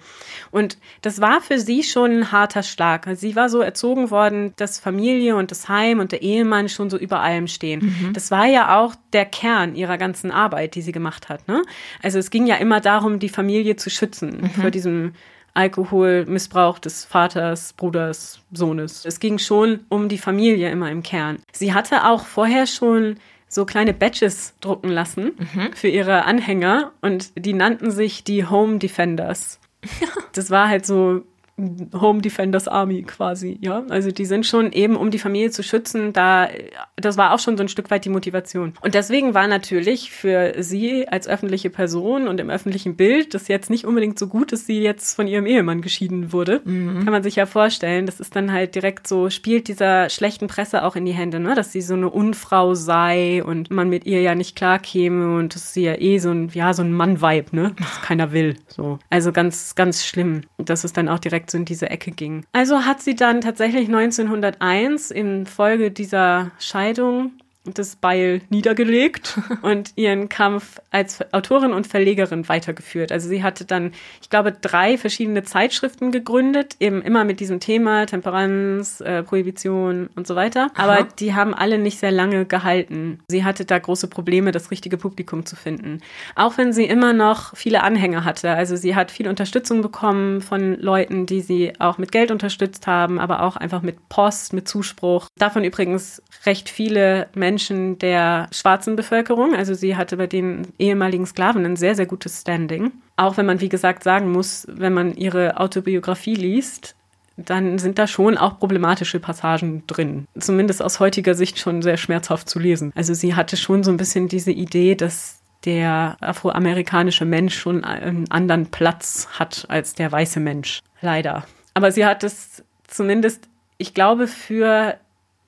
[0.51, 3.07] Und das war für sie schon ein harter Schlag.
[3.13, 6.97] Sie war so erzogen worden, dass Familie und das Heim und der Ehemann schon so
[6.97, 7.81] über allem stehen.
[7.85, 8.13] Mhm.
[8.13, 11.47] Das war ja auch der Kern ihrer ganzen Arbeit, die sie gemacht hat.
[11.47, 11.63] Ne?
[12.01, 14.61] Also es ging ja immer darum, die Familie zu schützen mhm.
[14.61, 15.13] vor diesem
[15.57, 19.05] Alkoholmissbrauch des Vaters, Bruders, Sohnes.
[19.05, 21.39] Es ging schon um die Familie immer im Kern.
[21.51, 23.17] Sie hatte auch vorher schon
[23.47, 25.73] so kleine Badges drucken lassen mhm.
[25.73, 29.59] für ihre Anhänger und die nannten sich die Home Defenders.
[30.33, 31.23] Das war halt so
[31.59, 33.83] Home Defenders Army quasi, ja.
[33.89, 36.49] Also die sind schon eben, um die Familie zu schützen, da,
[36.95, 38.73] das war auch schon so ein Stück weit die Motivation.
[38.81, 43.71] Und deswegen war natürlich für sie als öffentliche Person und im öffentlichen Bild das jetzt
[43.71, 46.61] nicht unbedingt so gut, dass sie jetzt von ihrem Ehemann geschieden wurde.
[46.63, 47.03] Mhm.
[47.03, 48.05] Kann man sich ja vorstellen.
[48.05, 51.55] Das ist dann halt direkt so, spielt dieser schlechten Presse auch in die Hände, ne?
[51.55, 55.73] Dass sie so eine Unfrau sei und man mit ihr ja nicht klarkäme und dass
[55.73, 57.75] sie ja eh so ein, ja, so ein Mann-Vibe, ne?
[57.79, 58.99] Was keiner will, so.
[59.09, 60.41] Also ganz, ganz schlimm.
[60.57, 62.45] Das ist dann auch direkt direkt so in diese Ecke ging.
[62.53, 67.31] Also hat sie dann tatsächlich 1901 in Folge dieser Scheidung
[67.73, 73.11] das Beil niedergelegt und ihren Kampf als Autorin und Verlegerin weitergeführt.
[73.11, 73.91] Also sie hatte dann,
[74.21, 80.27] ich glaube, drei verschiedene Zeitschriften gegründet, eben immer mit diesem Thema Temperanz, äh, Prohibition und
[80.27, 80.69] so weiter.
[80.75, 80.83] Aha.
[80.83, 83.19] Aber die haben alle nicht sehr lange gehalten.
[83.29, 86.01] Sie hatte da große Probleme, das richtige Publikum zu finden.
[86.35, 88.51] Auch wenn sie immer noch viele Anhänger hatte.
[88.51, 93.19] Also sie hat viel Unterstützung bekommen von Leuten, die sie auch mit Geld unterstützt haben,
[93.19, 95.27] aber auch einfach mit Post, mit Zuspruch.
[95.37, 99.55] Davon übrigens recht viele Menschen Menschen der schwarzen Bevölkerung.
[99.55, 102.91] Also sie hatte bei den ehemaligen Sklaven ein sehr, sehr gutes Standing.
[103.15, 106.95] Auch wenn man, wie gesagt, sagen muss, wenn man ihre Autobiografie liest,
[107.35, 110.27] dann sind da schon auch problematische Passagen drin.
[110.37, 112.91] Zumindest aus heutiger Sicht schon sehr schmerzhaft zu lesen.
[112.93, 118.29] Also sie hatte schon so ein bisschen diese Idee, dass der afroamerikanische Mensch schon einen
[118.29, 120.81] anderen Platz hat als der weiße Mensch.
[121.01, 121.45] Leider.
[121.73, 123.49] Aber sie hat es zumindest,
[123.79, 124.97] ich glaube, für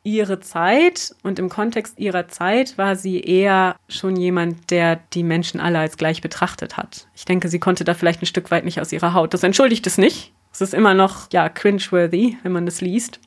[0.04, 5.60] ihre Zeit und im Kontext ihrer Zeit war sie eher schon jemand, der die Menschen
[5.60, 7.08] alle als gleich betrachtet hat.
[7.16, 9.34] Ich denke, sie konnte da vielleicht ein Stück weit nicht aus ihrer Haut.
[9.34, 10.34] Das entschuldigt es nicht.
[10.52, 13.20] Es ist immer noch, ja, cringeworthy, wenn man das liest.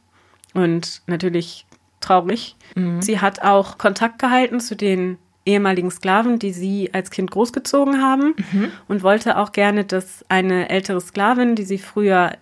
[0.55, 1.67] Und natürlich
[2.01, 2.57] traurig.
[2.75, 3.01] Mhm.
[3.01, 8.35] Sie hat auch Kontakt gehalten zu den ehemaligen Sklaven, die sie als Kind großgezogen haben
[8.53, 8.73] mhm.
[8.89, 12.33] und wollte auch gerne, dass eine ältere Sklavin, die sie früher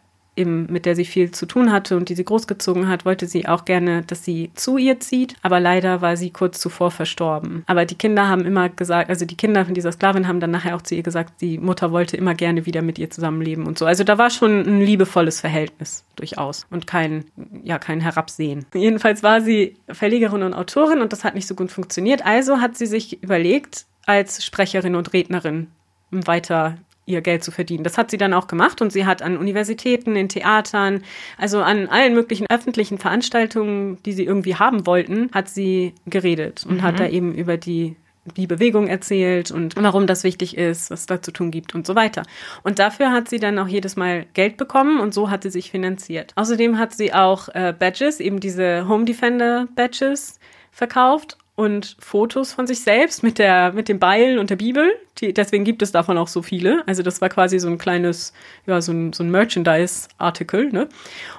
[0.40, 3.46] eben mit der sie viel zu tun hatte und die sie großgezogen hat, wollte sie
[3.46, 5.36] auch gerne, dass sie zu ihr zieht.
[5.42, 7.62] Aber leider war sie kurz zuvor verstorben.
[7.66, 10.74] Aber die Kinder haben immer gesagt, also die Kinder von dieser Sklavin haben dann nachher
[10.74, 13.86] auch zu ihr gesagt, die Mutter wollte immer gerne wieder mit ihr zusammenleben und so.
[13.86, 17.24] Also da war schon ein liebevolles Verhältnis durchaus und kein,
[17.62, 18.66] ja, kein Herabsehen.
[18.74, 22.24] Jedenfalls war sie Verlegerin und Autorin und das hat nicht so gut funktioniert.
[22.24, 25.68] Also hat sie sich überlegt, als Sprecherin und Rednerin
[26.10, 26.76] weiter
[27.10, 27.84] ihr Geld zu verdienen.
[27.84, 31.02] Das hat sie dann auch gemacht und sie hat an Universitäten, in Theatern,
[31.38, 36.76] also an allen möglichen öffentlichen Veranstaltungen, die sie irgendwie haben wollten, hat sie geredet und
[36.76, 36.82] mhm.
[36.82, 37.96] hat da eben über die
[38.36, 41.86] die Bewegung erzählt und warum das wichtig ist, was es da zu tun gibt und
[41.86, 42.22] so weiter.
[42.62, 45.70] Und dafür hat sie dann auch jedes Mal Geld bekommen und so hat sie sich
[45.70, 46.32] finanziert.
[46.36, 50.38] Außerdem hat sie auch äh, Badges, eben diese Home Defender Badges
[50.70, 54.92] verkauft und Fotos von sich selbst mit der mit dem Beil und der Bibel.
[55.18, 56.82] Die, deswegen gibt es davon auch so viele.
[56.86, 58.32] Also das war quasi so ein kleines,
[58.66, 60.70] ja so ein, so ein Merchandise-Artikel.
[60.72, 60.88] Ne?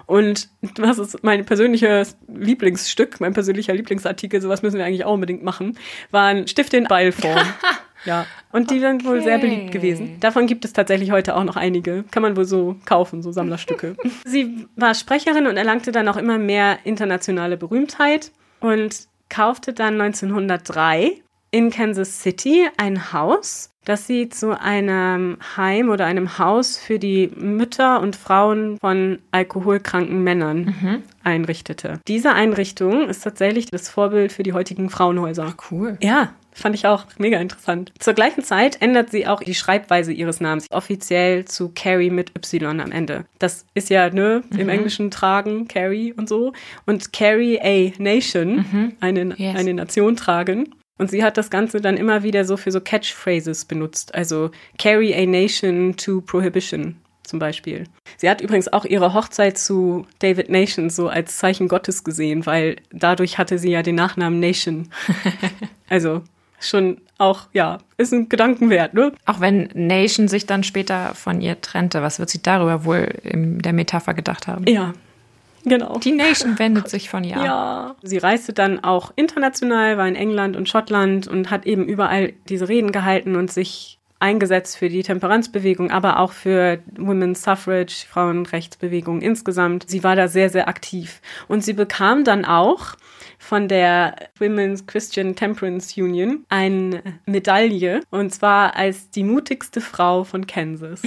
[0.06, 5.44] Und was ist mein persönliches Lieblingsstück, mein persönlicher Lieblingsartikel, sowas müssen wir eigentlich auch unbedingt
[5.44, 5.76] machen,
[6.12, 7.42] waren Stifte in Beilform.
[8.04, 10.20] Ja, und die sind wohl sehr beliebt gewesen.
[10.22, 12.04] Davon gibt es tatsächlich heute auch noch einige.
[12.10, 13.96] Kann man wohl so kaufen, so Sammlerstücke.
[14.26, 18.32] Sie war Sprecherin und erlangte dann auch immer mehr internationale Berühmtheit.
[18.60, 26.06] Und kaufte dann 1903 in Kansas City ein Haus, das sie zu einem Heim oder
[26.06, 31.04] einem Haus für die Mütter und Frauen von alkoholkranken Männern mhm.
[31.24, 32.00] einrichtete.
[32.08, 35.56] Diese Einrichtung ist tatsächlich das Vorbild für die heutigen Frauenhäuser.
[35.70, 35.98] Cool.
[36.02, 37.94] Ja, Fand ich auch mega interessant.
[38.00, 42.82] Zur gleichen Zeit ändert sie auch die Schreibweise ihres Namens offiziell zu Carrie mit Y
[42.82, 43.26] am Ende.
[43.40, 44.60] Das ist ja, ne, mhm.
[44.60, 46.52] im Englischen tragen, Carrie und so.
[46.86, 48.94] Und Carrie a Nation, mhm.
[49.00, 49.56] eine, yes.
[49.56, 50.76] eine Nation tragen.
[51.02, 54.14] Und sie hat das Ganze dann immer wieder so für so Catchphrases benutzt.
[54.14, 57.86] Also Carry a Nation to Prohibition zum Beispiel.
[58.18, 62.76] Sie hat übrigens auch ihre Hochzeit zu David Nation so als Zeichen Gottes gesehen, weil
[62.92, 64.90] dadurch hatte sie ja den Nachnamen Nation.
[65.90, 66.22] also
[66.60, 69.12] schon auch, ja, ist ein Gedankenwert, ne?
[69.26, 73.58] Auch wenn Nation sich dann später von ihr trennte, was wird sie darüber wohl in
[73.58, 74.68] der Metapher gedacht haben?
[74.68, 74.94] Ja,
[75.64, 76.00] Genau.
[76.00, 77.46] Die Nation wendet sich von ihr ab.
[77.46, 77.96] Ja.
[78.02, 82.68] Sie reiste dann auch international, war in England und Schottland und hat eben überall diese
[82.68, 89.90] Reden gehalten und sich eingesetzt für die Temperanzbewegung, aber auch für Women's Suffrage, Frauenrechtsbewegung insgesamt.
[89.90, 91.22] Sie war da sehr, sehr aktiv.
[91.48, 92.96] Und sie bekam dann auch
[93.40, 100.46] von der Women's Christian Temperance Union eine Medaille und zwar als die mutigste Frau von
[100.46, 101.02] Kansas.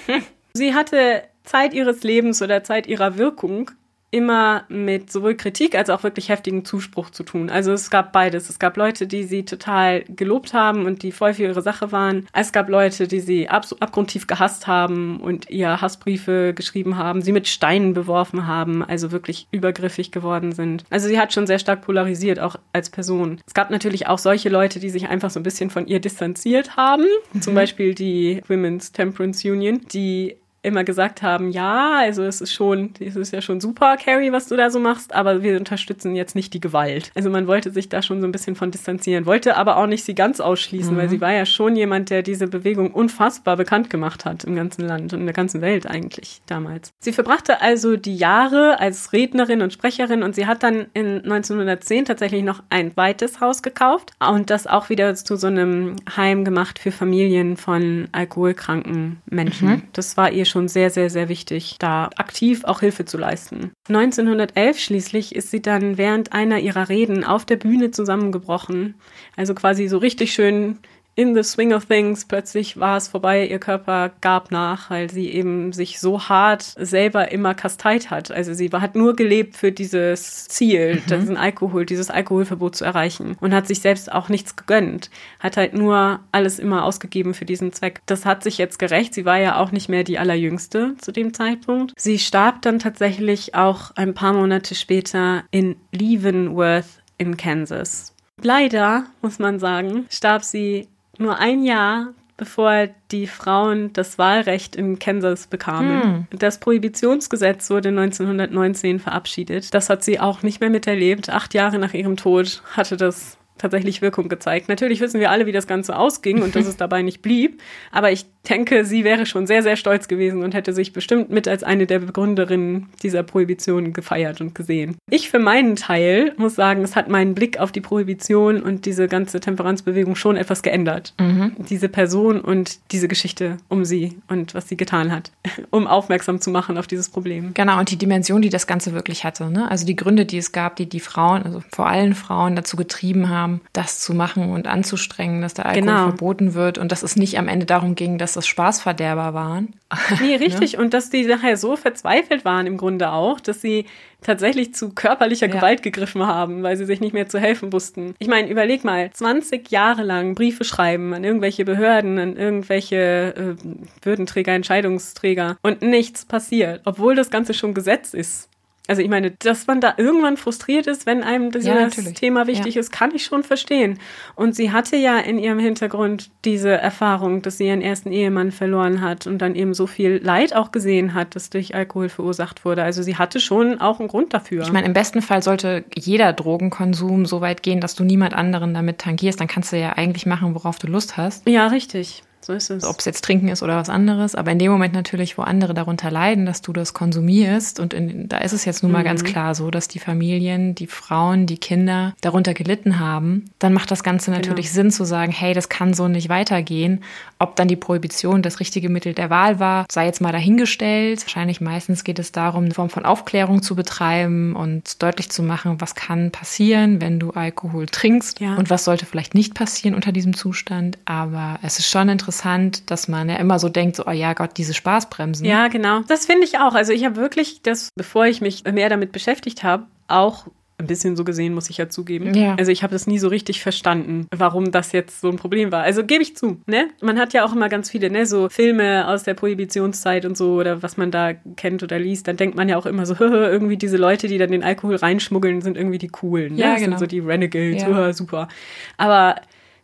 [0.54, 3.72] sie hatte Zeit ihres Lebens oder Zeit ihrer Wirkung
[4.10, 7.50] immer mit sowohl Kritik als auch wirklich heftigen Zuspruch zu tun.
[7.50, 8.50] Also es gab beides.
[8.50, 12.26] Es gab Leute, die sie total gelobt haben und die voll für ihre Sache waren.
[12.32, 17.32] Es gab Leute, die sie ab abgrundtief gehasst haben und ihr Hassbriefe geschrieben haben, sie
[17.32, 20.84] mit Steinen beworfen haben, also wirklich übergriffig geworden sind.
[20.90, 23.40] Also sie hat schon sehr stark polarisiert, auch als Person.
[23.46, 26.76] Es gab natürlich auch solche Leute, die sich einfach so ein bisschen von ihr distanziert
[26.76, 27.04] haben.
[27.32, 27.42] Mhm.
[27.42, 32.92] Zum Beispiel die Women's Temperance Union, die immer gesagt haben, ja, also es ist schon,
[33.00, 36.34] es ist ja schon super, Carrie, was du da so machst, aber wir unterstützen jetzt
[36.34, 37.10] nicht die Gewalt.
[37.14, 40.04] Also man wollte sich da schon so ein bisschen von distanzieren, wollte aber auch nicht
[40.04, 40.98] sie ganz ausschließen, mhm.
[40.98, 44.86] weil sie war ja schon jemand, der diese Bewegung unfassbar bekannt gemacht hat im ganzen
[44.86, 46.90] Land und in der ganzen Welt eigentlich damals.
[46.98, 52.04] Sie verbrachte also die Jahre als Rednerin und Sprecherin und sie hat dann in 1910
[52.04, 56.78] tatsächlich noch ein zweites Haus gekauft und das auch wieder zu so einem Heim gemacht
[56.78, 59.68] für Familien von alkoholkranken Menschen.
[59.68, 59.82] Mhm.
[59.92, 63.72] Das war ihr schon sehr, sehr, sehr wichtig, da aktiv auch Hilfe zu leisten.
[63.88, 68.96] 1911 schließlich ist sie dann während einer ihrer Reden auf der Bühne zusammengebrochen.
[69.36, 70.78] Also quasi so richtig schön
[71.20, 75.28] in the swing of things plötzlich war es vorbei, ihr Körper gab nach, weil sie
[75.28, 78.30] eben sich so hart selber immer kasteit hat.
[78.30, 81.20] Also sie hat nur gelebt für dieses Ziel, mhm.
[81.20, 85.10] diesen Alkohol, dieses Alkoholverbot zu erreichen und hat sich selbst auch nichts gegönnt.
[85.40, 88.00] Hat halt nur alles immer ausgegeben für diesen Zweck.
[88.06, 89.12] Das hat sich jetzt gerecht.
[89.12, 91.92] Sie war ja auch nicht mehr die allerjüngste zu dem Zeitpunkt.
[91.98, 98.14] Sie starb dann tatsächlich auch ein paar Monate später in Leavenworth in Kansas.
[98.42, 100.88] Leider, muss man sagen, starb sie
[101.20, 106.02] nur ein Jahr bevor die Frauen das Wahlrecht in Kansas bekamen.
[106.02, 106.26] Hm.
[106.38, 109.74] Das Prohibitionsgesetz wurde 1919 verabschiedet.
[109.74, 111.28] Das hat sie auch nicht mehr miterlebt.
[111.28, 114.68] Acht Jahre nach ihrem Tod hatte das tatsächlich Wirkung gezeigt.
[114.68, 117.60] Natürlich wissen wir alle, wie das Ganze ausging und dass es dabei nicht blieb.
[117.92, 121.46] Aber ich denke, sie wäre schon sehr, sehr stolz gewesen und hätte sich bestimmt mit
[121.46, 124.96] als eine der Begründerinnen dieser Prohibition gefeiert und gesehen.
[125.10, 129.08] Ich für meinen Teil muss sagen, es hat meinen Blick auf die Prohibition und diese
[129.08, 131.14] ganze Temperanzbewegung schon etwas geändert.
[131.20, 131.52] Mhm.
[131.58, 135.32] Diese Person und diese Geschichte um sie und was sie getan hat,
[135.70, 137.52] um aufmerksam zu machen auf dieses Problem.
[137.54, 139.50] Genau, und die Dimension, die das Ganze wirklich hatte.
[139.50, 139.70] Ne?
[139.70, 143.28] Also die Gründe, die es gab, die die Frauen, also vor allem Frauen dazu getrieben
[143.28, 146.08] haben, das zu machen und anzustrengen, dass der Alkohol genau.
[146.08, 149.74] verboten wird und dass es nicht am Ende darum ging, dass das Spaßverderber waren.
[150.20, 150.74] Nee, richtig.
[150.74, 150.82] ne?
[150.82, 153.86] Und dass die nachher so verzweifelt waren im Grunde auch, dass sie
[154.22, 155.54] tatsächlich zu körperlicher ja.
[155.54, 158.14] Gewalt gegriffen haben, weil sie sich nicht mehr zu helfen wussten.
[158.18, 163.64] Ich meine, überleg mal, 20 Jahre lang Briefe schreiben an irgendwelche Behörden, an irgendwelche äh,
[164.02, 168.49] Würdenträger, Entscheidungsträger und nichts passiert, obwohl das Ganze schon Gesetz ist.
[168.90, 172.74] Also ich meine, dass man da irgendwann frustriert ist, wenn einem dieses ja, Thema wichtig
[172.74, 172.80] ja.
[172.80, 174.00] ist, kann ich schon verstehen.
[174.34, 179.00] Und sie hatte ja in ihrem Hintergrund diese Erfahrung, dass sie ihren ersten Ehemann verloren
[179.00, 182.82] hat und dann eben so viel Leid auch gesehen hat, das durch Alkohol verursacht wurde.
[182.82, 184.64] Also sie hatte schon auch einen Grund dafür.
[184.64, 188.74] Ich meine, im besten Fall sollte jeder Drogenkonsum so weit gehen, dass du niemand anderen
[188.74, 189.38] damit tangierst.
[189.38, 191.48] Dann kannst du ja eigentlich machen, worauf du Lust hast.
[191.48, 192.24] Ja, richtig.
[192.42, 192.84] So ist es.
[192.84, 194.34] Ob es jetzt Trinken ist oder was anderes.
[194.34, 197.78] Aber in dem Moment natürlich, wo andere darunter leiden, dass du das konsumierst.
[197.78, 199.04] Und in, da ist es jetzt nun mal mhm.
[199.04, 203.50] ganz klar so, dass die Familien, die Frauen, die Kinder darunter gelitten haben.
[203.58, 204.74] Dann macht das Ganze natürlich genau.
[204.74, 207.02] Sinn zu sagen, hey, das kann so nicht weitergehen.
[207.38, 211.20] Ob dann die Prohibition das richtige Mittel der Wahl war, sei jetzt mal dahingestellt.
[211.22, 215.80] Wahrscheinlich meistens geht es darum, eine Form von Aufklärung zu betreiben und deutlich zu machen,
[215.80, 218.54] was kann passieren, wenn du Alkohol trinkst ja.
[218.56, 220.96] und was sollte vielleicht nicht passieren unter diesem Zustand.
[221.04, 224.34] Aber es ist schon interessant, interessant, dass man ja immer so denkt, so, oh ja
[224.34, 225.44] Gott, diese Spaßbremsen.
[225.44, 226.02] Ja, genau.
[226.06, 226.74] Das finde ich auch.
[226.74, 230.46] Also ich habe wirklich das, bevor ich mich mehr damit beschäftigt habe, auch
[230.78, 232.32] ein bisschen so gesehen, muss ich ja zugeben.
[232.32, 232.54] Ja.
[232.54, 235.82] Also ich habe das nie so richtig verstanden, warum das jetzt so ein Problem war.
[235.82, 236.88] Also gebe ich zu, ne?
[237.02, 240.54] Man hat ja auch immer ganz viele, ne, so Filme aus der Prohibitionszeit und so
[240.54, 243.76] oder was man da kennt oder liest, dann denkt man ja auch immer so, irgendwie
[243.76, 246.60] diese Leute, die dann den Alkohol reinschmuggeln, sind irgendwie die coolen, ne?
[246.60, 246.78] Ja, genau.
[246.78, 248.12] Das sind so die Renegades, ja.
[248.12, 248.48] super.
[248.96, 249.34] Aber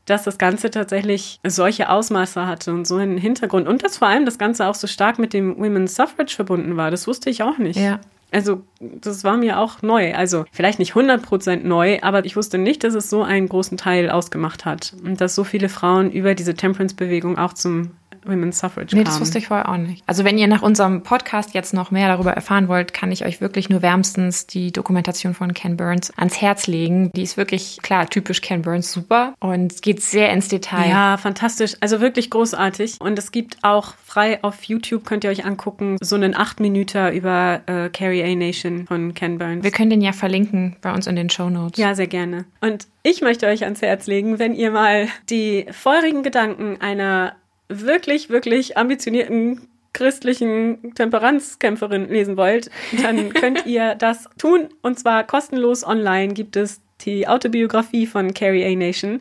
[0.07, 4.25] dass das Ganze tatsächlich solche Ausmaße hatte und so einen Hintergrund und dass vor allem
[4.25, 6.91] das Ganze auch so stark mit dem Women's Suffrage verbunden war.
[6.91, 7.79] Das wusste ich auch nicht.
[7.79, 8.01] Ja.
[8.33, 10.15] Also, das war mir auch neu.
[10.15, 14.11] Also, vielleicht nicht 100% neu, aber ich wusste nicht, dass es so einen großen Teil
[14.11, 14.95] ausgemacht hat.
[15.05, 17.93] Und dass so viele Frauen über diese Temperance-Bewegung auch zum
[18.29, 20.03] Women's Suffrage Nee, das wusste ich vorher auch nicht.
[20.07, 23.41] Also wenn ihr nach unserem Podcast jetzt noch mehr darüber erfahren wollt, kann ich euch
[23.41, 27.11] wirklich nur wärmstens die Dokumentation von Ken Burns ans Herz legen.
[27.15, 30.89] Die ist wirklich, klar, typisch Ken Burns super und geht sehr ins Detail.
[30.89, 31.75] Ja, fantastisch.
[31.81, 32.97] Also wirklich großartig.
[33.01, 37.13] Und es gibt auch frei auf YouTube, könnt ihr euch angucken, so einen 8 Minüter
[37.13, 39.65] über äh, Carrie A Nation von Ken Burns.
[39.65, 41.79] Wir können den ja verlinken bei uns in den Show Notes.
[41.79, 42.45] Ja, sehr gerne.
[42.61, 47.37] Und ich möchte euch ans Herz legen, wenn ihr mal die feurigen Gedanken einer
[47.69, 52.71] wirklich, wirklich ambitionierten christlichen Temperanzkämpferin lesen wollt,
[53.03, 54.69] dann könnt ihr das tun.
[54.83, 58.77] Und zwar kostenlos online gibt es die Autobiografie von Carrie A.
[58.77, 59.21] Nation.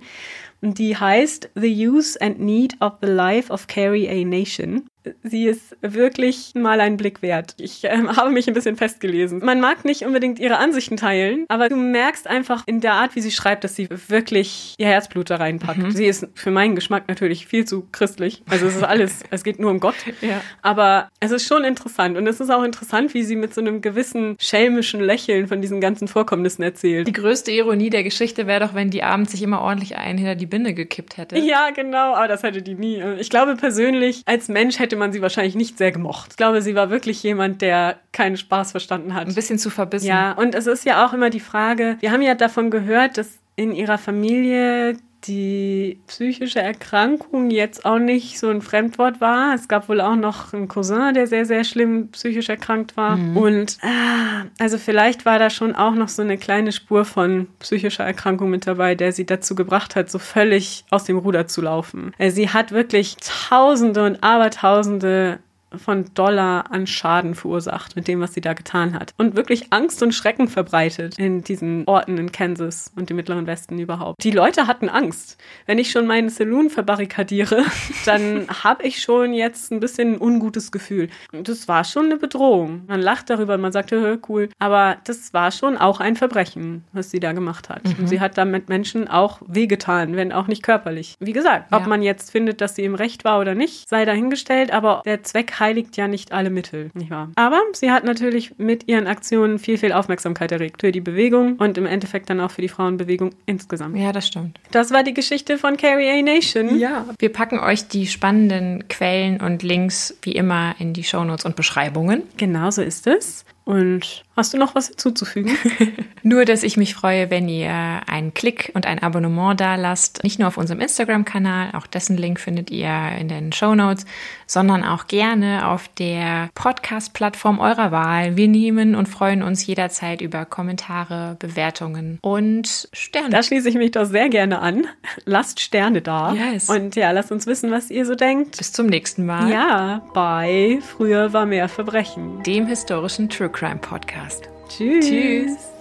[0.61, 4.25] Die heißt The Use and Need of the Life of Carrie A.
[4.25, 4.87] Nation
[5.23, 7.55] sie ist wirklich mal einen Blick wert.
[7.57, 9.43] Ich äh, habe mich ein bisschen festgelesen.
[9.43, 13.21] Man mag nicht unbedingt ihre Ansichten teilen, aber du merkst einfach in der Art, wie
[13.21, 15.79] sie schreibt, dass sie wirklich ihr Herzblut da reinpackt.
[15.79, 15.91] Mhm.
[15.91, 18.43] Sie ist für meinen Geschmack natürlich viel zu christlich.
[18.49, 19.95] Also es ist alles, es geht nur um Gott.
[20.21, 20.41] Ja.
[20.61, 22.17] Aber es ist schon interessant.
[22.17, 25.81] Und es ist auch interessant, wie sie mit so einem gewissen schelmischen Lächeln von diesen
[25.81, 27.07] ganzen Vorkommnissen erzählt.
[27.07, 30.35] Die größte Ironie der Geschichte wäre doch, wenn die abends sich immer ordentlich einen hinter
[30.35, 31.37] die Binde gekippt hätte.
[31.37, 32.15] Ja, genau.
[32.15, 33.01] Aber das hätte die nie.
[33.19, 36.31] Ich glaube persönlich, als Mensch hätte hätte man sie wahrscheinlich nicht sehr gemocht.
[36.31, 39.27] Ich glaube, sie war wirklich jemand, der keinen Spaß verstanden hat.
[39.27, 40.07] Ein bisschen zu verbissen.
[40.07, 43.39] Ja, und es ist ja auch immer die Frage, wir haben ja davon gehört, dass
[43.57, 44.97] in ihrer Familie
[45.27, 49.53] die psychische Erkrankung jetzt auch nicht so ein Fremdwort war.
[49.53, 53.17] Es gab wohl auch noch einen Cousin, der sehr, sehr schlimm psychisch erkrankt war.
[53.17, 53.37] Mhm.
[53.37, 58.03] Und ah, also vielleicht war da schon auch noch so eine kleine Spur von psychischer
[58.03, 62.13] Erkrankung mit dabei, der sie dazu gebracht hat, so völlig aus dem Ruder zu laufen.
[62.19, 65.39] Also sie hat wirklich Tausende und Abertausende
[65.77, 69.13] von Dollar an Schaden verursacht mit dem, was sie da getan hat.
[69.17, 73.79] Und wirklich Angst und Schrecken verbreitet in diesen Orten in Kansas und im Mittleren Westen
[73.79, 74.23] überhaupt.
[74.23, 75.37] Die Leute hatten Angst.
[75.65, 77.63] Wenn ich schon meinen Saloon verbarrikadiere,
[78.05, 81.09] dann habe ich schon jetzt ein bisschen ein ungutes Gefühl.
[81.31, 82.83] Und das war schon eine Bedrohung.
[82.87, 83.91] Man lacht darüber, man sagt,
[84.27, 84.49] cool.
[84.59, 87.83] Aber das war schon auch ein Verbrechen, was sie da gemacht hat.
[87.83, 87.95] Mhm.
[87.99, 91.15] Und sie hat damit Menschen auch wehgetan, wenn auch nicht körperlich.
[91.19, 91.87] Wie gesagt, ob ja.
[91.87, 95.53] man jetzt findet, dass sie im Recht war oder nicht, sei dahingestellt, aber der Zweck
[95.59, 97.31] hat heiligt ja nicht alle Mittel, nicht wahr?
[97.35, 101.77] Aber sie hat natürlich mit ihren Aktionen viel, viel Aufmerksamkeit erregt für die Bewegung und
[101.77, 103.97] im Endeffekt dann auch für die Frauenbewegung insgesamt.
[103.97, 104.59] Ja, das stimmt.
[104.71, 106.21] Das war die Geschichte von Carrie A.
[106.21, 106.77] Nation.
[106.77, 107.05] Ja.
[107.17, 112.23] Wir packen euch die spannenden Quellen und Links wie immer in die Shownotes und Beschreibungen.
[112.37, 113.45] Genau so ist es.
[113.63, 115.57] Und hast du noch was hinzuzufügen?
[116.23, 120.23] nur, dass ich mich freue, wenn ihr einen Klick und ein Abonnement da lasst.
[120.23, 124.05] Nicht nur auf unserem Instagram-Kanal, auch dessen Link findet ihr in den Show Notes,
[124.47, 128.37] sondern auch gerne auf der Podcast-Plattform eurer Wahl.
[128.37, 133.29] Wir nehmen und freuen uns jederzeit über Kommentare, Bewertungen und Sterne.
[133.29, 134.87] Da schließe ich mich doch sehr gerne an.
[135.25, 136.33] Lasst Sterne da.
[136.33, 136.69] Yes.
[136.69, 138.57] Und ja, lasst uns wissen, was ihr so denkt.
[138.57, 139.51] Bis zum nächsten Mal.
[139.51, 142.43] Ja, bei Früher war mehr Verbrechen.
[142.43, 144.24] Dem historischen True Crime Podcast.
[144.67, 145.05] Tschüss.
[145.05, 145.74] Tschüss.